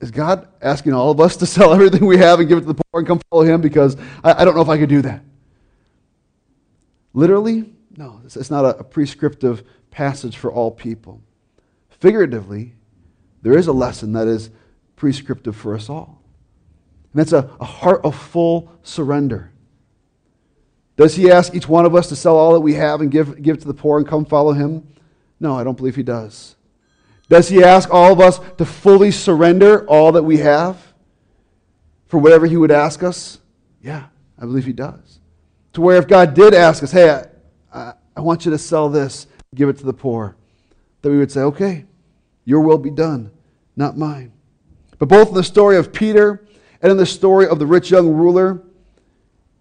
[0.00, 2.66] is God asking all of us to sell everything we have and give it to
[2.68, 3.61] the poor and come follow Him?
[3.61, 5.22] Because I, I don't know if I could do that.
[7.12, 11.22] Literally, no, it's not a, a prescriptive passage for all people.
[11.88, 12.74] Figuratively,
[13.42, 14.50] there is a lesson that is
[14.96, 16.22] prescriptive for us all.
[17.12, 19.50] And that's a, a heart of full surrender.
[20.96, 23.42] Does he ask each one of us to sell all that we have and give,
[23.42, 24.87] give to the poor and come follow him?
[25.38, 26.56] No, I don't believe he does.
[27.28, 30.94] Does he ask all of us to fully surrender all that we have
[32.06, 33.38] for whatever he would ask us?
[33.82, 34.06] Yeah,
[34.38, 35.20] I believe he does.
[35.74, 37.26] To where if God did ask us, hey, I,
[37.72, 40.37] I, I want you to sell this, give it to the poor,
[41.02, 41.85] that we would say, okay,
[42.44, 43.30] your will be done,
[43.74, 44.32] not mine.
[44.98, 46.46] But both in the story of Peter
[46.80, 48.62] and in the story of the rich young ruler,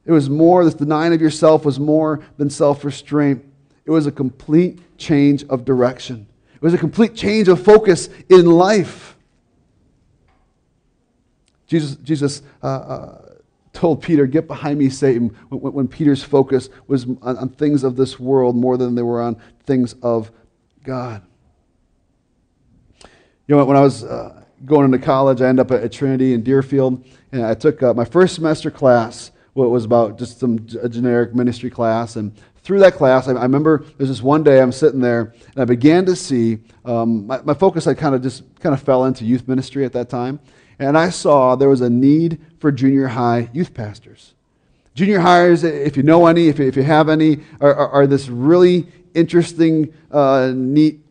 [0.06, 3.44] it was more, this denying of yourself was more than self restraint.
[3.86, 6.28] It was a complete change of direction.
[6.54, 9.16] It was a complete change of focus in life.
[11.68, 13.22] Jesus, Jesus uh, uh,
[13.74, 17.96] told Peter, Get behind me, Satan, when, when Peter's focus was on, on, things of
[17.96, 20.32] this world more than they were on things of
[20.84, 21.22] God.
[23.48, 26.44] You know, when I was uh, going into college, I ended up at, Trinity in
[26.44, 29.32] Deerfield, and I took uh, my first semester class.
[29.56, 33.44] It was about just some a generic ministry class, and through that class, I, I,
[33.44, 37.42] remember there's this one day I'm sitting there and I began to see um, my,
[37.44, 37.88] my focus.
[37.88, 40.40] I kind of just kind of fell into youth ministry at that time,
[40.80, 44.34] and I saw there was a need for junior high youth pastors.
[44.94, 48.08] Junior highers, if you know any, if you, if you have any, are, are, are
[48.08, 51.02] this really interesting, uh, neat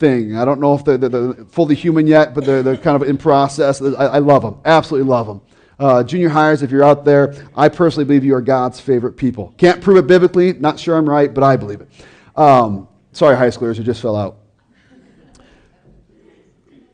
[0.00, 0.36] thing.
[0.36, 3.08] I don't know if they're, they're, they're, fully human yet, but they're, they're kind of
[3.08, 3.80] in process.
[3.80, 5.40] I, I love them, absolutely love them.
[5.80, 9.54] Uh, junior highers, if you're out there, I personally believe you are God's favorite people.
[9.56, 11.88] Can't prove it biblically, not sure I'm right, but I believe it.
[12.36, 14.36] Um, sorry, high schoolers who just fell out.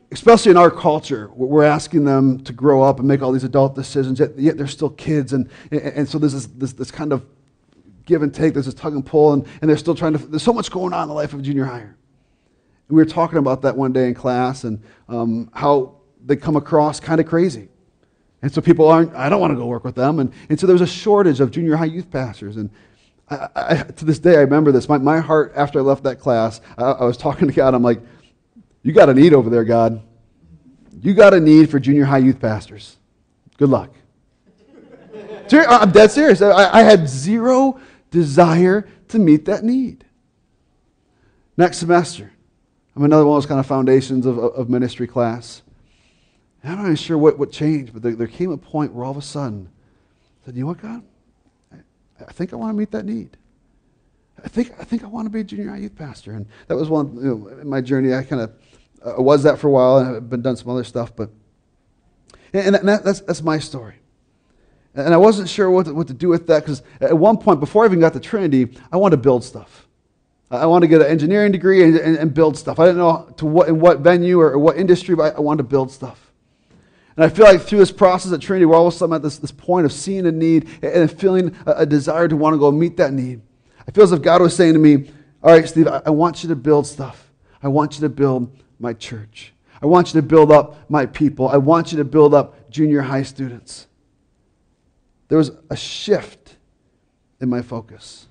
[0.09, 3.75] Especially in our culture, we're asking them to grow up and make all these adult
[3.75, 5.33] decisions, yet, yet they're still kids.
[5.33, 7.25] And, and so there's this, this, this kind of
[8.05, 10.43] give and take, there's this tug and pull, and, and they're still trying to, there's
[10.43, 11.97] so much going on in the life of a junior higher.
[12.87, 17.01] we were talking about that one day in class and um, how they come across
[17.01, 17.67] kind of crazy.
[18.41, 20.19] And so people aren't, I don't want to go work with them.
[20.19, 22.57] And, and so there was a shortage of junior high youth pastors.
[22.57, 22.69] And
[23.29, 24.87] I, I, to this day, I remember this.
[24.87, 27.73] My, my heart, after I left that class, I, I was talking to God.
[27.73, 27.99] I'm like,
[28.83, 30.01] you got a need over there, God.
[31.01, 32.97] You got a need for junior high youth pastors.
[33.57, 33.91] Good luck.
[35.51, 36.41] I'm dead serious.
[36.41, 37.79] I, I had zero
[38.11, 40.05] desire to meet that need.
[41.57, 42.31] Next semester,
[42.95, 45.63] I'm another one of those kind of foundations of, of ministry class.
[46.63, 49.11] I'm not even sure what, what changed, but there, there, came a point where all
[49.11, 49.69] of a sudden
[50.43, 51.03] I said, you know what, God?
[51.71, 51.77] I,
[52.27, 53.37] I think I want to meet that need.
[54.43, 56.33] I think, I think I want to be a junior high youth pastor.
[56.33, 58.51] And that was one, you know, in my journey, I kind of
[59.05, 61.29] uh, was that for a while, and I've been done some other stuff, but,
[62.53, 63.95] and, and that, that's, that's my story.
[64.95, 67.59] And I wasn't sure what to, what to do with that because at one point,
[67.59, 69.87] before I even got to Trinity, I wanted to build stuff.
[70.49, 72.79] I wanted to get an engineering degree and, and, and build stuff.
[72.79, 75.41] I didn't know to what, in what venue or, or what industry, but I, I
[75.41, 76.26] wanted to build stuff.
[77.17, 79.23] And I feel like through this process at Trinity, we're all of a sudden at
[79.23, 82.59] this, this point of seeing a need and feeling a, a desire to want to
[82.59, 83.41] go meet that need.
[83.87, 85.09] I feel as if God was saying to me,
[85.41, 87.31] All right, Steve, I, I want you to build stuff.
[87.63, 89.53] I want you to build my church.
[89.81, 91.49] I want you to build up my people.
[91.49, 93.87] I want you to build up junior high students.
[95.27, 96.55] There was a shift
[97.41, 98.27] in my focus.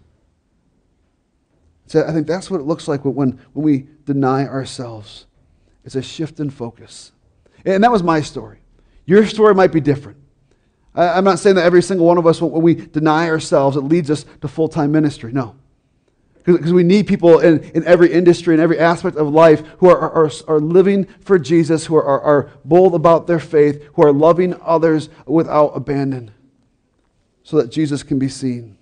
[1.88, 5.26] So I think that's what it looks like when, when we deny ourselves.
[5.84, 7.12] It's a shift in focus.
[7.64, 8.60] And that was my story.
[9.06, 10.18] Your story might be different.
[10.94, 14.10] I'm not saying that every single one of us, when we deny ourselves, it leads
[14.10, 15.32] us to full time ministry.
[15.32, 15.54] No.
[16.44, 19.98] Because we need people in, in every industry and every aspect of life who are,
[19.98, 24.54] are, are living for Jesus, who are, are bold about their faith, who are loving
[24.62, 26.30] others without abandon,
[27.42, 28.78] so that Jesus can be seen.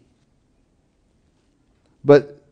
[2.04, 2.42] But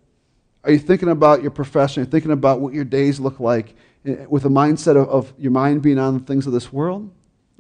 [0.65, 2.03] are you thinking about your profession?
[2.03, 3.75] Are you thinking about what your days look like
[4.07, 7.11] eh, with a mindset of, of your mind being on the things of this world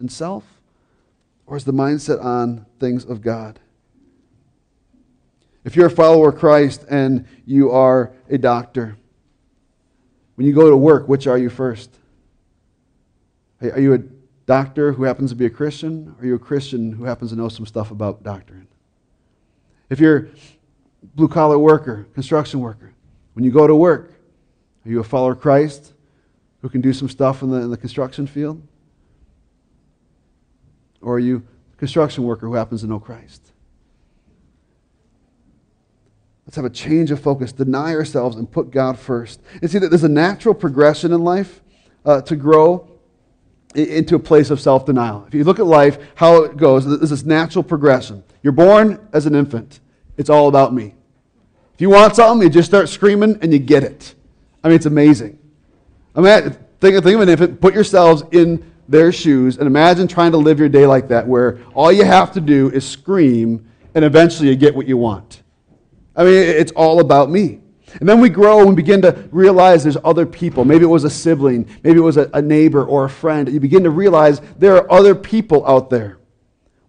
[0.02, 0.44] and self?
[1.46, 3.58] Or is the mindset on things of God?
[5.64, 8.96] If you're a follower of Christ and you are a doctor,
[10.34, 11.90] when you go to work, which are you first?
[13.60, 13.98] Are you a
[14.46, 16.08] doctor who happens to be a Christian?
[16.18, 18.66] Or are you a Christian who happens to know some stuff about doctrine?
[19.88, 20.28] If you're
[21.14, 22.92] blue collar worker, construction worker,
[23.34, 24.14] when you go to work,
[24.84, 25.92] are you a follower of Christ
[26.60, 28.62] who can do some stuff in the, in the construction field?
[31.02, 31.42] Or are you
[31.74, 33.52] a construction worker who happens to know Christ?
[36.46, 39.40] Let's have a change of focus, deny ourselves, and put God first.
[39.60, 41.62] And see that there's a natural progression in life
[42.04, 42.88] uh, to grow
[43.74, 45.24] into a place of self denial.
[45.26, 48.22] If you look at life, how it goes, there's this natural progression.
[48.42, 49.80] You're born as an infant,
[50.16, 50.94] it's all about me.
[51.74, 54.14] If you want something, you just start screaming and you get it.
[54.62, 55.38] I mean, it's amazing.
[56.14, 60.32] I mean, think, think of an infant, put yourselves in their shoes, and imagine trying
[60.32, 64.04] to live your day like that, where all you have to do is scream, and
[64.04, 65.42] eventually you get what you want.
[66.14, 67.60] I mean, it's all about me.
[68.00, 70.64] And then we grow and begin to realize there's other people.
[70.64, 73.50] Maybe it was a sibling, maybe it was a, a neighbor or a friend.
[73.52, 76.18] You begin to realize there are other people out there,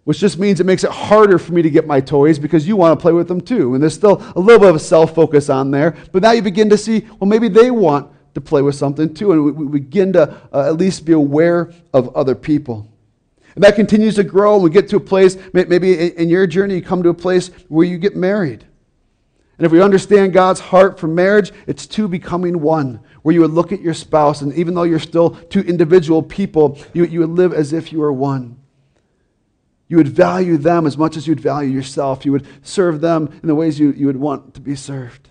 [0.04, 2.76] which just means it makes it harder for me to get my toys because you
[2.76, 3.74] want to play with them too.
[3.74, 5.94] And there's still a little bit of a self focus on there.
[6.12, 9.32] But now you begin to see, well, maybe they want to play with something too.
[9.32, 12.88] And we, we begin to uh, at least be aware of other people.
[13.54, 16.82] And that continues to grow, we get to a place, maybe in your journey, you
[16.82, 18.64] come to a place where you get married.
[19.58, 23.52] And if we understand God's heart for marriage, it's two becoming one, where you would
[23.52, 27.30] look at your spouse, and even though you're still two individual people, you, you would
[27.30, 28.56] live as if you were one.
[29.86, 32.24] You would value them as much as you'd value yourself.
[32.24, 35.30] You would serve them in the ways you, you would want to be served.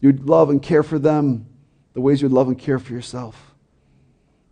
[0.00, 1.46] You would love and care for them
[1.94, 3.54] the ways you would love and care for yourself.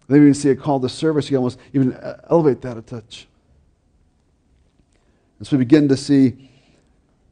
[0.08, 1.98] Then you see a call to service, you almost even
[2.30, 3.26] elevate that a touch.
[5.38, 6.50] And so we begin to see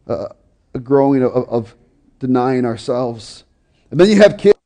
[0.08, 0.28] uh,
[0.74, 1.76] a growing of, of
[2.18, 3.44] denying ourselves.
[3.90, 4.56] And then you have kids.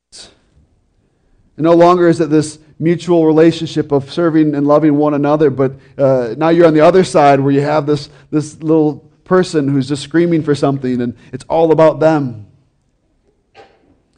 [1.56, 5.72] And no longer is it this mutual relationship of serving and loving one another, but
[5.96, 9.88] uh, now you're on the other side where you have this, this little person who's
[9.88, 12.46] just screaming for something and it's all about them.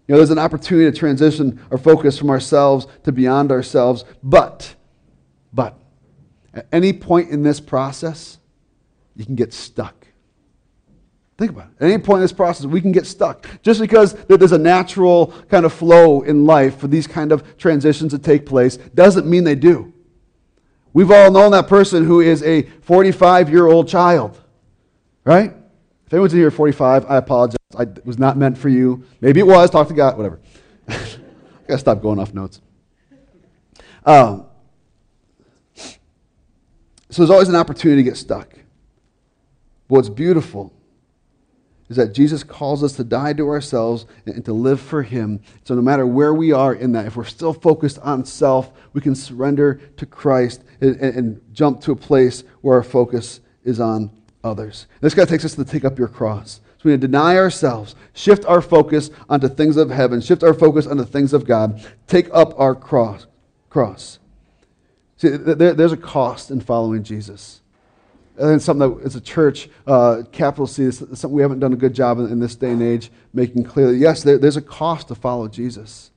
[0.07, 4.75] You know, there's an opportunity to transition our focus from ourselves to beyond ourselves, but,
[5.53, 5.79] but,
[6.55, 8.39] at any point in this process,
[9.17, 10.07] you can get stuck.
[11.39, 11.85] Think about it.
[11.85, 13.47] At any point in this process, we can get stuck.
[13.63, 18.13] Just because there's a natural kind of flow in life for these kind of transitions
[18.13, 19.93] to take place doesn't mean they do.
[20.95, 24.41] We've all known that person who is a 45 year old child,
[25.25, 25.56] right?
[26.07, 27.57] If anyone's in here at 45, I apologize.
[27.77, 29.05] I was not meant for you.
[29.21, 29.71] Maybe it was.
[29.71, 30.17] Talk to God.
[30.17, 30.41] Whatever.
[30.89, 30.99] I
[31.67, 32.61] gotta stop going off notes.
[34.05, 34.47] Um,
[35.75, 38.51] so there's always an opportunity to get stuck.
[39.89, 40.73] But what's beautiful
[41.89, 45.41] is that Jesus calls us to die to ourselves and to live for Him.
[45.65, 49.01] So, no matter where we are in that, if we're still focused on self, we
[49.01, 53.81] can surrender to Christ and, and, and jump to a place where our focus is
[53.81, 54.11] on
[54.47, 54.87] others.
[55.01, 56.61] This guy takes us to take up your cross.
[56.79, 60.55] So, we need to deny ourselves, shift our focus onto things of heaven, shift our
[60.55, 63.27] focus onto things of God, take up our cross.
[63.69, 64.19] cross.
[65.17, 67.63] See, there, there's a cost in following Jesus.
[68.39, 71.77] And then something that as a church, uh, capital C, something we haven't done a
[71.77, 73.93] good job in, in this day and age making clear.
[73.93, 76.11] That yes, there, there's a cost to follow Jesus.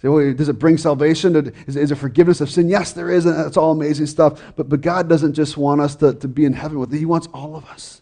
[0.00, 1.52] Say, well, does it bring salvation?
[1.66, 2.68] Is, is it forgiveness of sin?
[2.68, 4.40] Yes, there is, and that's all amazing stuff.
[4.54, 7.06] But, but God doesn't just want us to, to be in heaven with it, He
[7.06, 8.00] wants all of us.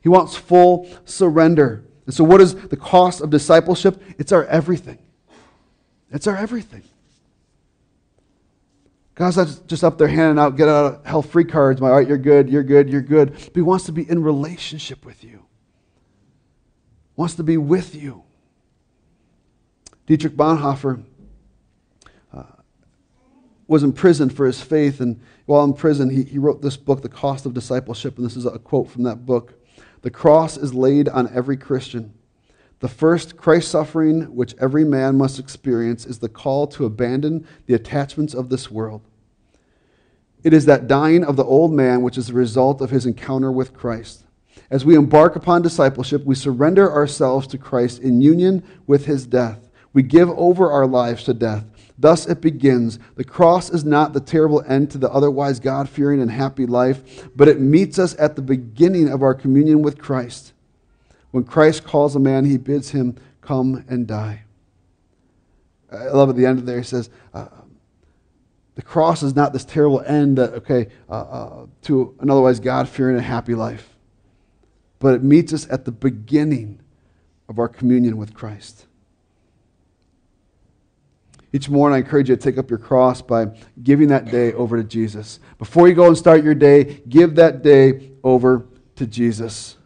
[0.00, 1.84] He wants full surrender.
[2.06, 4.02] And so, what is the cost of discipleship?
[4.18, 4.98] It's our everything.
[6.10, 6.82] It's our everything.
[9.14, 11.80] God's not just up there handing out get out of hell free cards.
[11.80, 13.32] My, All right, you're good, you're good, you're good.
[13.32, 15.44] But He wants to be in relationship with you.
[17.14, 18.24] Wants to be with you.
[20.08, 21.02] Dietrich Bonhoeffer,
[22.32, 22.42] uh,
[23.66, 27.10] was imprisoned for his faith, and while in prison, he, he wrote this book, The
[27.10, 29.62] Cost of Discipleship, and this is a quote from that book.
[30.00, 32.14] The cross is laid on every Christian.
[32.80, 37.74] The first Christ suffering which every man must experience is the call to abandon the
[37.74, 39.02] attachments of this world.
[40.42, 43.52] It is that dying of the old man which is the result of his encounter
[43.52, 44.24] with Christ.
[44.70, 49.67] As we embark upon discipleship, we surrender ourselves to Christ in union with his death.
[49.92, 51.64] We give over our lives to death.
[51.98, 52.98] Thus it begins.
[53.16, 57.28] The cross is not the terrible end to the otherwise God fearing and happy life,
[57.34, 60.52] but it meets us at the beginning of our communion with Christ.
[61.30, 64.42] When Christ calls a man, he bids him come and die.
[65.90, 67.46] I love at the end of there, he says, uh,
[68.74, 72.88] the cross is not this terrible end, that, okay, uh, uh, to an otherwise God
[72.88, 73.96] fearing and happy life,
[75.00, 76.80] but it meets us at the beginning
[77.48, 78.86] of our communion with Christ.
[81.52, 83.46] Each morning, I encourage you to take up your cross by
[83.82, 85.40] giving that day over to Jesus.
[85.58, 89.76] Before you go and start your day, give that day over to Jesus.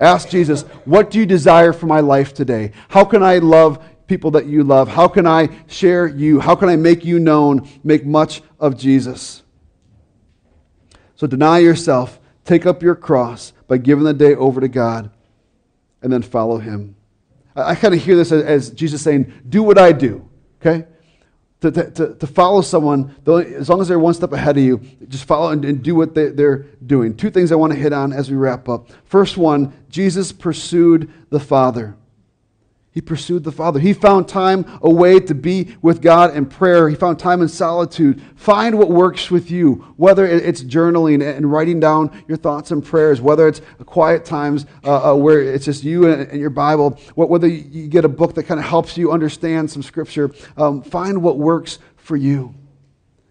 [0.00, 2.72] Ask Jesus, what do you desire for my life today?
[2.88, 4.88] How can I love people that you love?
[4.88, 6.40] How can I share you?
[6.40, 9.42] How can I make you known, make much of Jesus?
[11.14, 15.10] So deny yourself, take up your cross by giving the day over to God,
[16.02, 16.96] and then follow him.
[17.54, 20.29] I, kind of hear this as, as Jesus saying, Do what I do.
[20.60, 20.86] Okay?
[21.62, 25.24] To, to, to follow someone, as long as they're one step ahead of you, just
[25.24, 27.14] follow and, and do what they, they're doing.
[27.14, 28.88] Two things I want to hit on as we wrap up.
[29.04, 31.96] First one, Jesus pursued the Father.
[32.92, 33.78] He pursued the Father.
[33.78, 36.88] He found time away to be with God in prayer.
[36.88, 38.20] He found time in solitude.
[38.34, 43.20] Find what works with you, whether it's journaling and writing down your thoughts and prayers,
[43.20, 47.86] whether it's quiet times uh, uh, where it's just you and, your Bible, whether you
[47.86, 50.32] get a book that kind of helps you understand some scripture.
[50.56, 52.54] Um, find what works for you.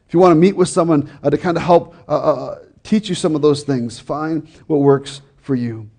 [0.07, 3.09] If you want to meet with someone uh, to kind of help uh, uh, teach
[3.09, 5.89] you some of those things, find what works for you.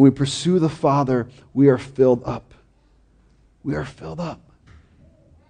[0.00, 2.54] When we pursue the Father, we are filled up.
[3.62, 4.40] We are filled up.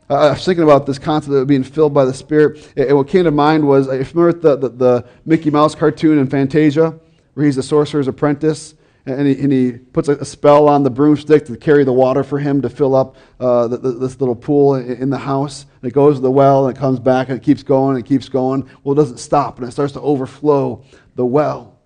[0.09, 3.23] I was thinking about this concept of being filled by the Spirit, and what came
[3.23, 6.99] to mind was, if you remember the, the, the Mickey Mouse cartoon in Fantasia,
[7.35, 8.75] where he's the sorcerer's apprentice,
[9.07, 12.41] and he, and he puts a, spell on the broomstick to carry the water for
[12.41, 15.65] him to fill up uh, the, the, this little pool in, in, the house.
[15.81, 18.05] And it goes to the well, and it comes back, and it keeps going, and
[18.05, 18.69] it keeps going.
[18.83, 20.85] Well, it doesn't stop, and it starts to overflow
[21.15, 21.80] the well.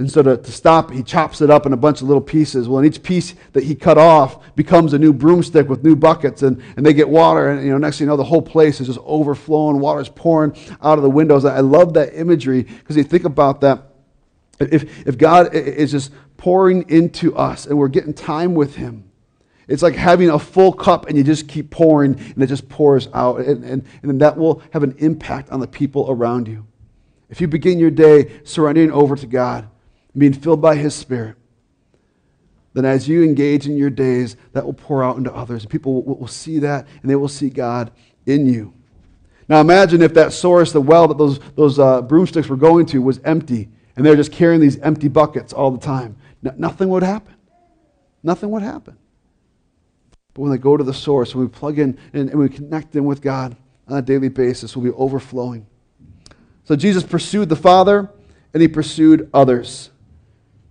[0.00, 2.66] And so to, to stop, he chops it up in a bunch of little pieces.
[2.66, 6.42] Well, and each piece that he cut off becomes a new broomstick with new buckets,
[6.42, 7.50] and, and they get water.
[7.50, 9.78] And you know, next thing you know, the whole place is just overflowing.
[9.78, 11.44] Water's pouring out of the windows.
[11.44, 13.88] I love that imagery because you think about that.
[14.58, 19.04] If, if God is just pouring into us and we're getting time with him,
[19.68, 23.08] it's like having a full cup and you just keep pouring and it just pours
[23.12, 23.40] out.
[23.40, 26.66] And, and, and that will have an impact on the people around you.
[27.28, 29.68] If you begin your day surrendering over to God,
[30.16, 31.36] being filled by His Spirit,
[32.72, 35.66] then as you engage in your days, that will pour out into others.
[35.66, 37.90] People will, see that and they will see God
[38.26, 38.72] in you.
[39.48, 43.02] Now imagine if that source, the well that those, those uh, broomsticks were going to,
[43.02, 46.16] was empty and they're just carrying these empty buckets all the time.
[46.42, 47.34] No, nothing would happen.
[48.22, 48.96] Nothing would happen.
[50.34, 52.94] But when they go to the source, when we plug in and, and we connect
[52.94, 53.56] in with God
[53.88, 55.66] on a daily basis, we'll be overflowing.
[56.64, 58.08] So Jesus pursued the Father
[58.54, 59.90] and he pursued others.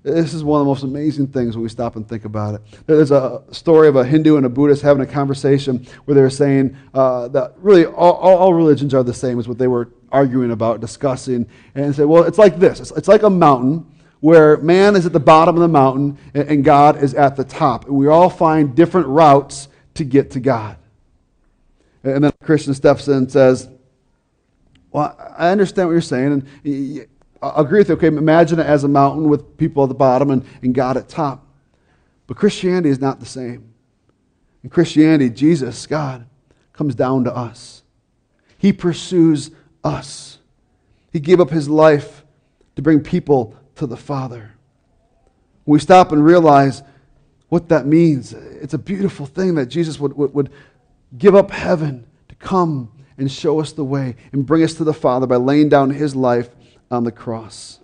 [0.01, 2.61] This is one of the most amazing things when we stop and think about it.
[2.85, 6.29] There's a story of a Hindu and a Buddhist having a conversation where they were
[6.29, 10.51] saying uh, that really all, all, religions are the same, is what they were arguing
[10.51, 11.49] about, discussing.
[11.75, 13.85] And say, well, it's like this it's, it's like a mountain
[14.21, 17.43] where man is at the bottom of the mountain and, and God is at the
[17.43, 17.85] top.
[17.85, 20.77] And we all find different routes to get to God.
[22.03, 23.67] And then Christian steps in and says,
[24.91, 26.45] Well, I understand what you're saying.
[26.63, 27.07] And
[27.41, 27.95] I agree with you.
[27.95, 31.07] Okay, imagine it as a mountain with people at the bottom and, and God at
[31.07, 31.45] top.
[32.27, 33.73] But Christianity is not the same.
[34.63, 36.25] In Christianity, Jesus, God,
[36.73, 37.83] comes down to us.
[38.57, 39.51] He pursues
[39.83, 40.39] us.
[41.13, 42.23] He gave up his life
[42.75, 44.51] to bring people to the Father.
[45.63, 46.83] When we stop and realize
[47.47, 50.51] what that means, it's a beautiful thing that Jesus would, would, would
[51.17, 54.93] give up heaven to come and show us the way and bring us to the
[54.93, 56.49] Father by laying down his life
[56.91, 57.79] on the cross.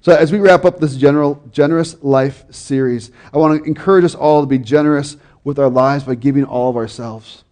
[0.00, 4.16] So, as we wrap up this general, generous life series, I want to encourage us
[4.16, 7.44] all to be generous with our lives by giving all of ourselves,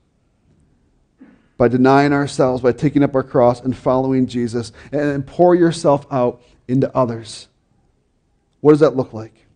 [1.56, 6.42] by denying ourselves, by taking up our cross and following Jesus, and pour yourself out
[6.66, 7.46] into others.
[8.60, 9.46] What does that look like?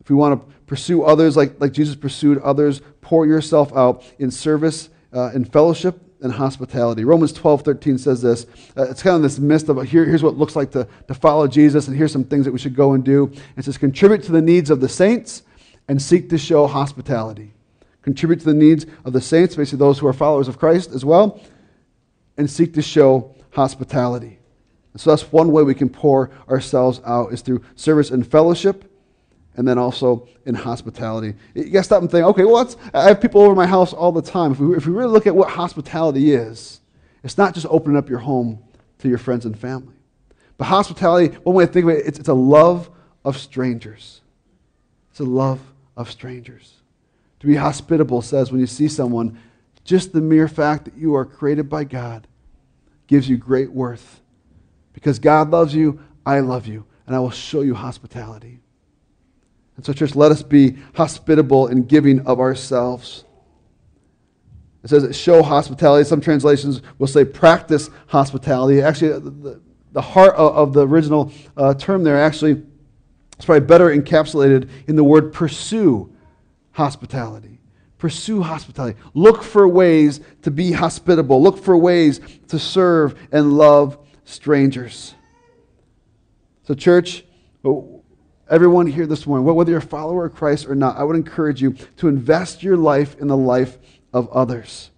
[0.00, 4.30] If we want to pursue others like, like Jesus pursued others, pour yourself out in
[4.32, 7.04] service, uh, in fellowship, and hospitality.
[7.04, 8.46] Romans 12, 13 says this.
[8.76, 11.14] Uh, it's kind of this mist of here, here's what it looks like to, to
[11.14, 13.32] follow Jesus, and here's some things that we should go and do.
[13.56, 15.42] It says, contribute to the needs of the saints
[15.88, 17.52] and seek to show hospitality.
[18.02, 21.04] Contribute to the needs of the saints, basically those who are followers of Christ as
[21.04, 21.40] well,
[22.36, 24.38] and seek to show hospitality.
[24.92, 28.89] And so that's one way we can pour ourselves out is through service and fellowship
[29.60, 31.34] and then also in hospitality.
[31.52, 34.10] You got to stop and think, okay, well, I have people over my house all
[34.10, 34.52] the time.
[34.52, 36.80] If we, if we really look at what hospitality is,
[37.22, 38.58] it's not just opening up your home
[39.00, 39.92] to your friends and family.
[40.56, 42.88] But hospitality, one way to think of it, it's, it's a love
[43.22, 44.22] of strangers.
[45.10, 45.60] It's a love
[45.94, 46.76] of strangers.
[47.40, 49.38] To be hospitable says when you see someone,
[49.84, 52.26] just the mere fact that you are created by God
[53.08, 54.22] gives you great worth.
[54.94, 58.59] Because God loves you, I love you, and I will show you hospitality.
[59.80, 63.24] And so, church, let us be hospitable and giving of ourselves.
[64.84, 66.06] It says show hospitality.
[66.06, 68.82] Some translations will say practice hospitality.
[68.82, 69.60] Actually, the,
[69.92, 72.62] the heart of, the original uh, term there actually
[73.38, 76.14] is probably better encapsulated in the word pursue
[76.72, 77.58] hospitality.
[77.96, 79.00] Pursue hospitality.
[79.14, 81.42] Look for ways to be hospitable.
[81.42, 85.14] Look for ways to serve and love strangers.
[86.64, 87.24] So, church,
[88.50, 91.62] everyone here this morning, whether you're a follower of Christ or not, I would encourage
[91.62, 93.78] you to invest your life in the life
[94.12, 94.90] of others.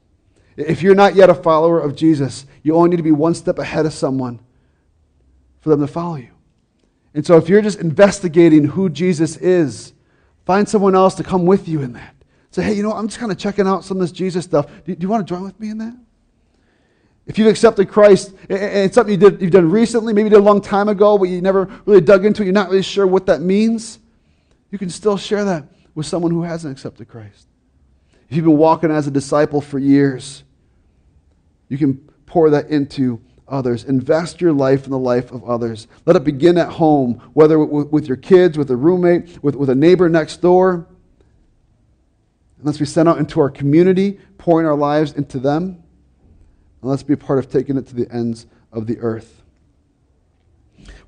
[0.56, 3.58] If you're not yet a follower of Jesus, you only need to be one step
[3.58, 4.40] ahead of someone
[5.60, 6.30] for them to follow you.
[7.14, 9.92] And so if you're just investigating who Jesus is,
[10.46, 12.14] find someone else to come with you in that.
[12.50, 14.66] Say, hey, you know, I'm just kind of checking out some of this Jesus stuff.
[14.84, 15.94] Do, do you want to join with me in that?
[17.26, 20.40] If you've accepted Christ and it's something you did, you've done recently, maybe you did
[20.40, 23.06] a long time ago, but you never really dug into it, you're not really sure
[23.06, 24.00] what that means,
[24.70, 25.64] you can still share that
[25.94, 27.46] with someone who hasn't accepted Christ.
[28.28, 30.42] If you've been walking as a disciple for years,
[31.68, 31.94] you can
[32.26, 33.84] pour that into others.
[33.84, 35.86] Invest your life in the life of others.
[36.06, 39.74] Let it begin at home, whether with your kids, with a roommate, with, with a
[39.74, 40.86] neighbor next door.
[42.56, 45.81] And let's be sent out into our community, pouring our lives into them.
[46.82, 49.42] And let's be part of taking it to the ends of the earth.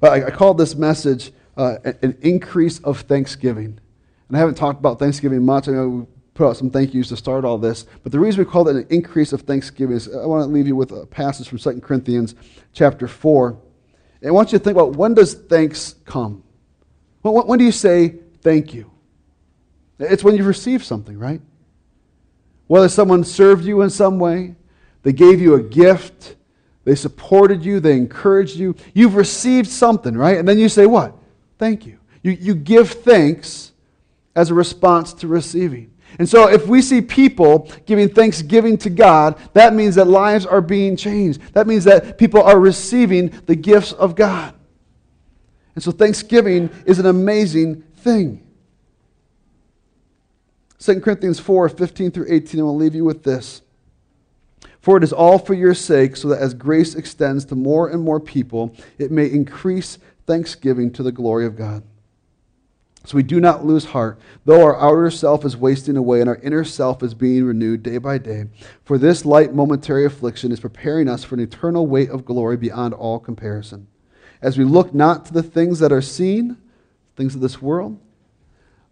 [0.01, 3.79] Well, I, I this message uh, an increase of thanksgiving.
[4.29, 5.68] And I haven't talked about Thanksgiving much.
[5.68, 7.87] I know we put out some thank yous to start all this.
[8.03, 10.66] But the reason we call it an increase of thanksgiving is I want to leave
[10.66, 12.35] you with a passage from 2 Corinthians
[12.72, 13.59] chapter 4.
[14.20, 16.43] And I want you to think about when does thanks come?
[17.22, 18.91] When, when do you say thank you?
[19.99, 21.41] It's when you've received something, right?
[22.66, 24.57] Whether someone served you in some way,
[25.05, 26.34] they gave you a gift.
[26.82, 27.78] They supported you.
[27.78, 28.74] They encouraged you.
[28.92, 30.38] You've received something, right?
[30.38, 31.14] And then you say, What?
[31.59, 31.98] Thank you.
[32.22, 33.72] You, you give thanks
[34.34, 35.92] as a response to receiving.
[36.18, 40.61] And so, if we see people giving thanksgiving to God, that means that lives are
[40.61, 41.40] being changed.
[41.52, 44.55] That means that people are receiving the gifts of God.
[45.74, 48.40] And so, thanksgiving is an amazing thing.
[50.78, 53.62] 2 Corinthians 4 15 through 18, I will leave you with this.
[54.85, 58.03] For it is all for your sake, so that as grace extends to more and
[58.03, 61.82] more people, it may increase thanksgiving to the glory of God.
[63.07, 66.37] So we do not lose heart, though our outer self is wasting away and our
[66.37, 68.45] inner self is being renewed day by day.
[68.85, 72.93] For this light momentary affliction is preparing us for an eternal weight of glory beyond
[72.93, 73.87] all comparison.
[74.43, 76.59] As we look not to the things that are seen,
[77.16, 77.99] things of this world,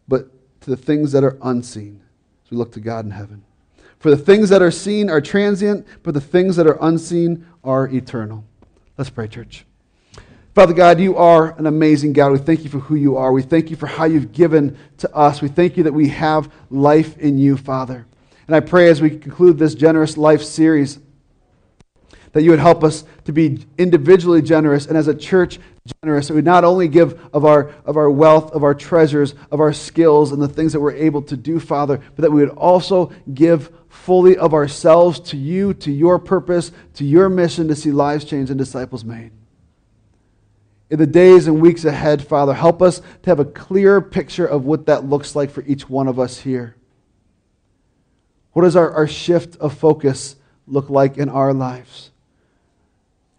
[0.09, 0.31] but
[0.63, 2.01] to the things that are unseen,
[2.47, 3.45] as we look to God in heaven.
[4.03, 7.87] For the things that are seen are transient, but the things that are unseen are
[7.87, 8.43] eternal.
[8.99, 9.65] Let's pray, church.
[10.57, 12.33] Father God, you are an amazing God.
[12.33, 13.31] We thank you for who you are.
[13.31, 15.41] We thank you for how you've given to us.
[15.41, 18.05] We thank you that we have life in you, Father.
[18.49, 20.99] And I pray as we conclude this generous life series
[22.33, 25.61] that you would help us to be individually generous and as a church
[26.03, 26.29] generous.
[26.29, 29.73] That we not only give of our, of our wealth, of our treasures, of our
[29.73, 33.13] skills, and the things that we're able to do, Father, but that we would also
[33.35, 38.25] give fully of ourselves to you, to your purpose, to your mission to see lives
[38.25, 39.31] changed and disciples made.
[40.91, 44.65] In the days and weeks ahead, Father, help us to have a clear picture of
[44.65, 46.75] what that looks like for each one of us here.
[48.53, 50.37] What does our, our shift of focus
[50.67, 52.11] look like in our lives?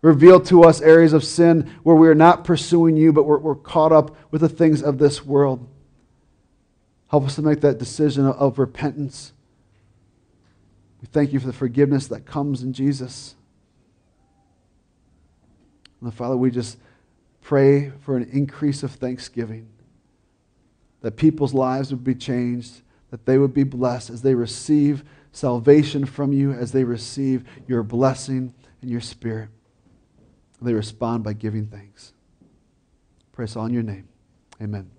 [0.02, 3.56] Reveal to us areas of sin where we are not pursuing you, but we're, we're
[3.56, 5.68] caught up with the things of this world.
[7.10, 9.34] Help us to make that decision of, repentance
[11.14, 13.36] thank you for the forgiveness that comes in Jesus.
[16.02, 16.78] And Father, we just
[17.42, 19.68] pray for an increase of thanksgiving,
[21.02, 26.06] that people's lives would be changed, that they would be blessed as they receive salvation
[26.06, 29.50] from you, as they receive your blessing and your spirit.
[30.60, 32.14] And They respond by giving thanks.
[33.34, 34.08] Press on your name.
[34.62, 34.93] Amen.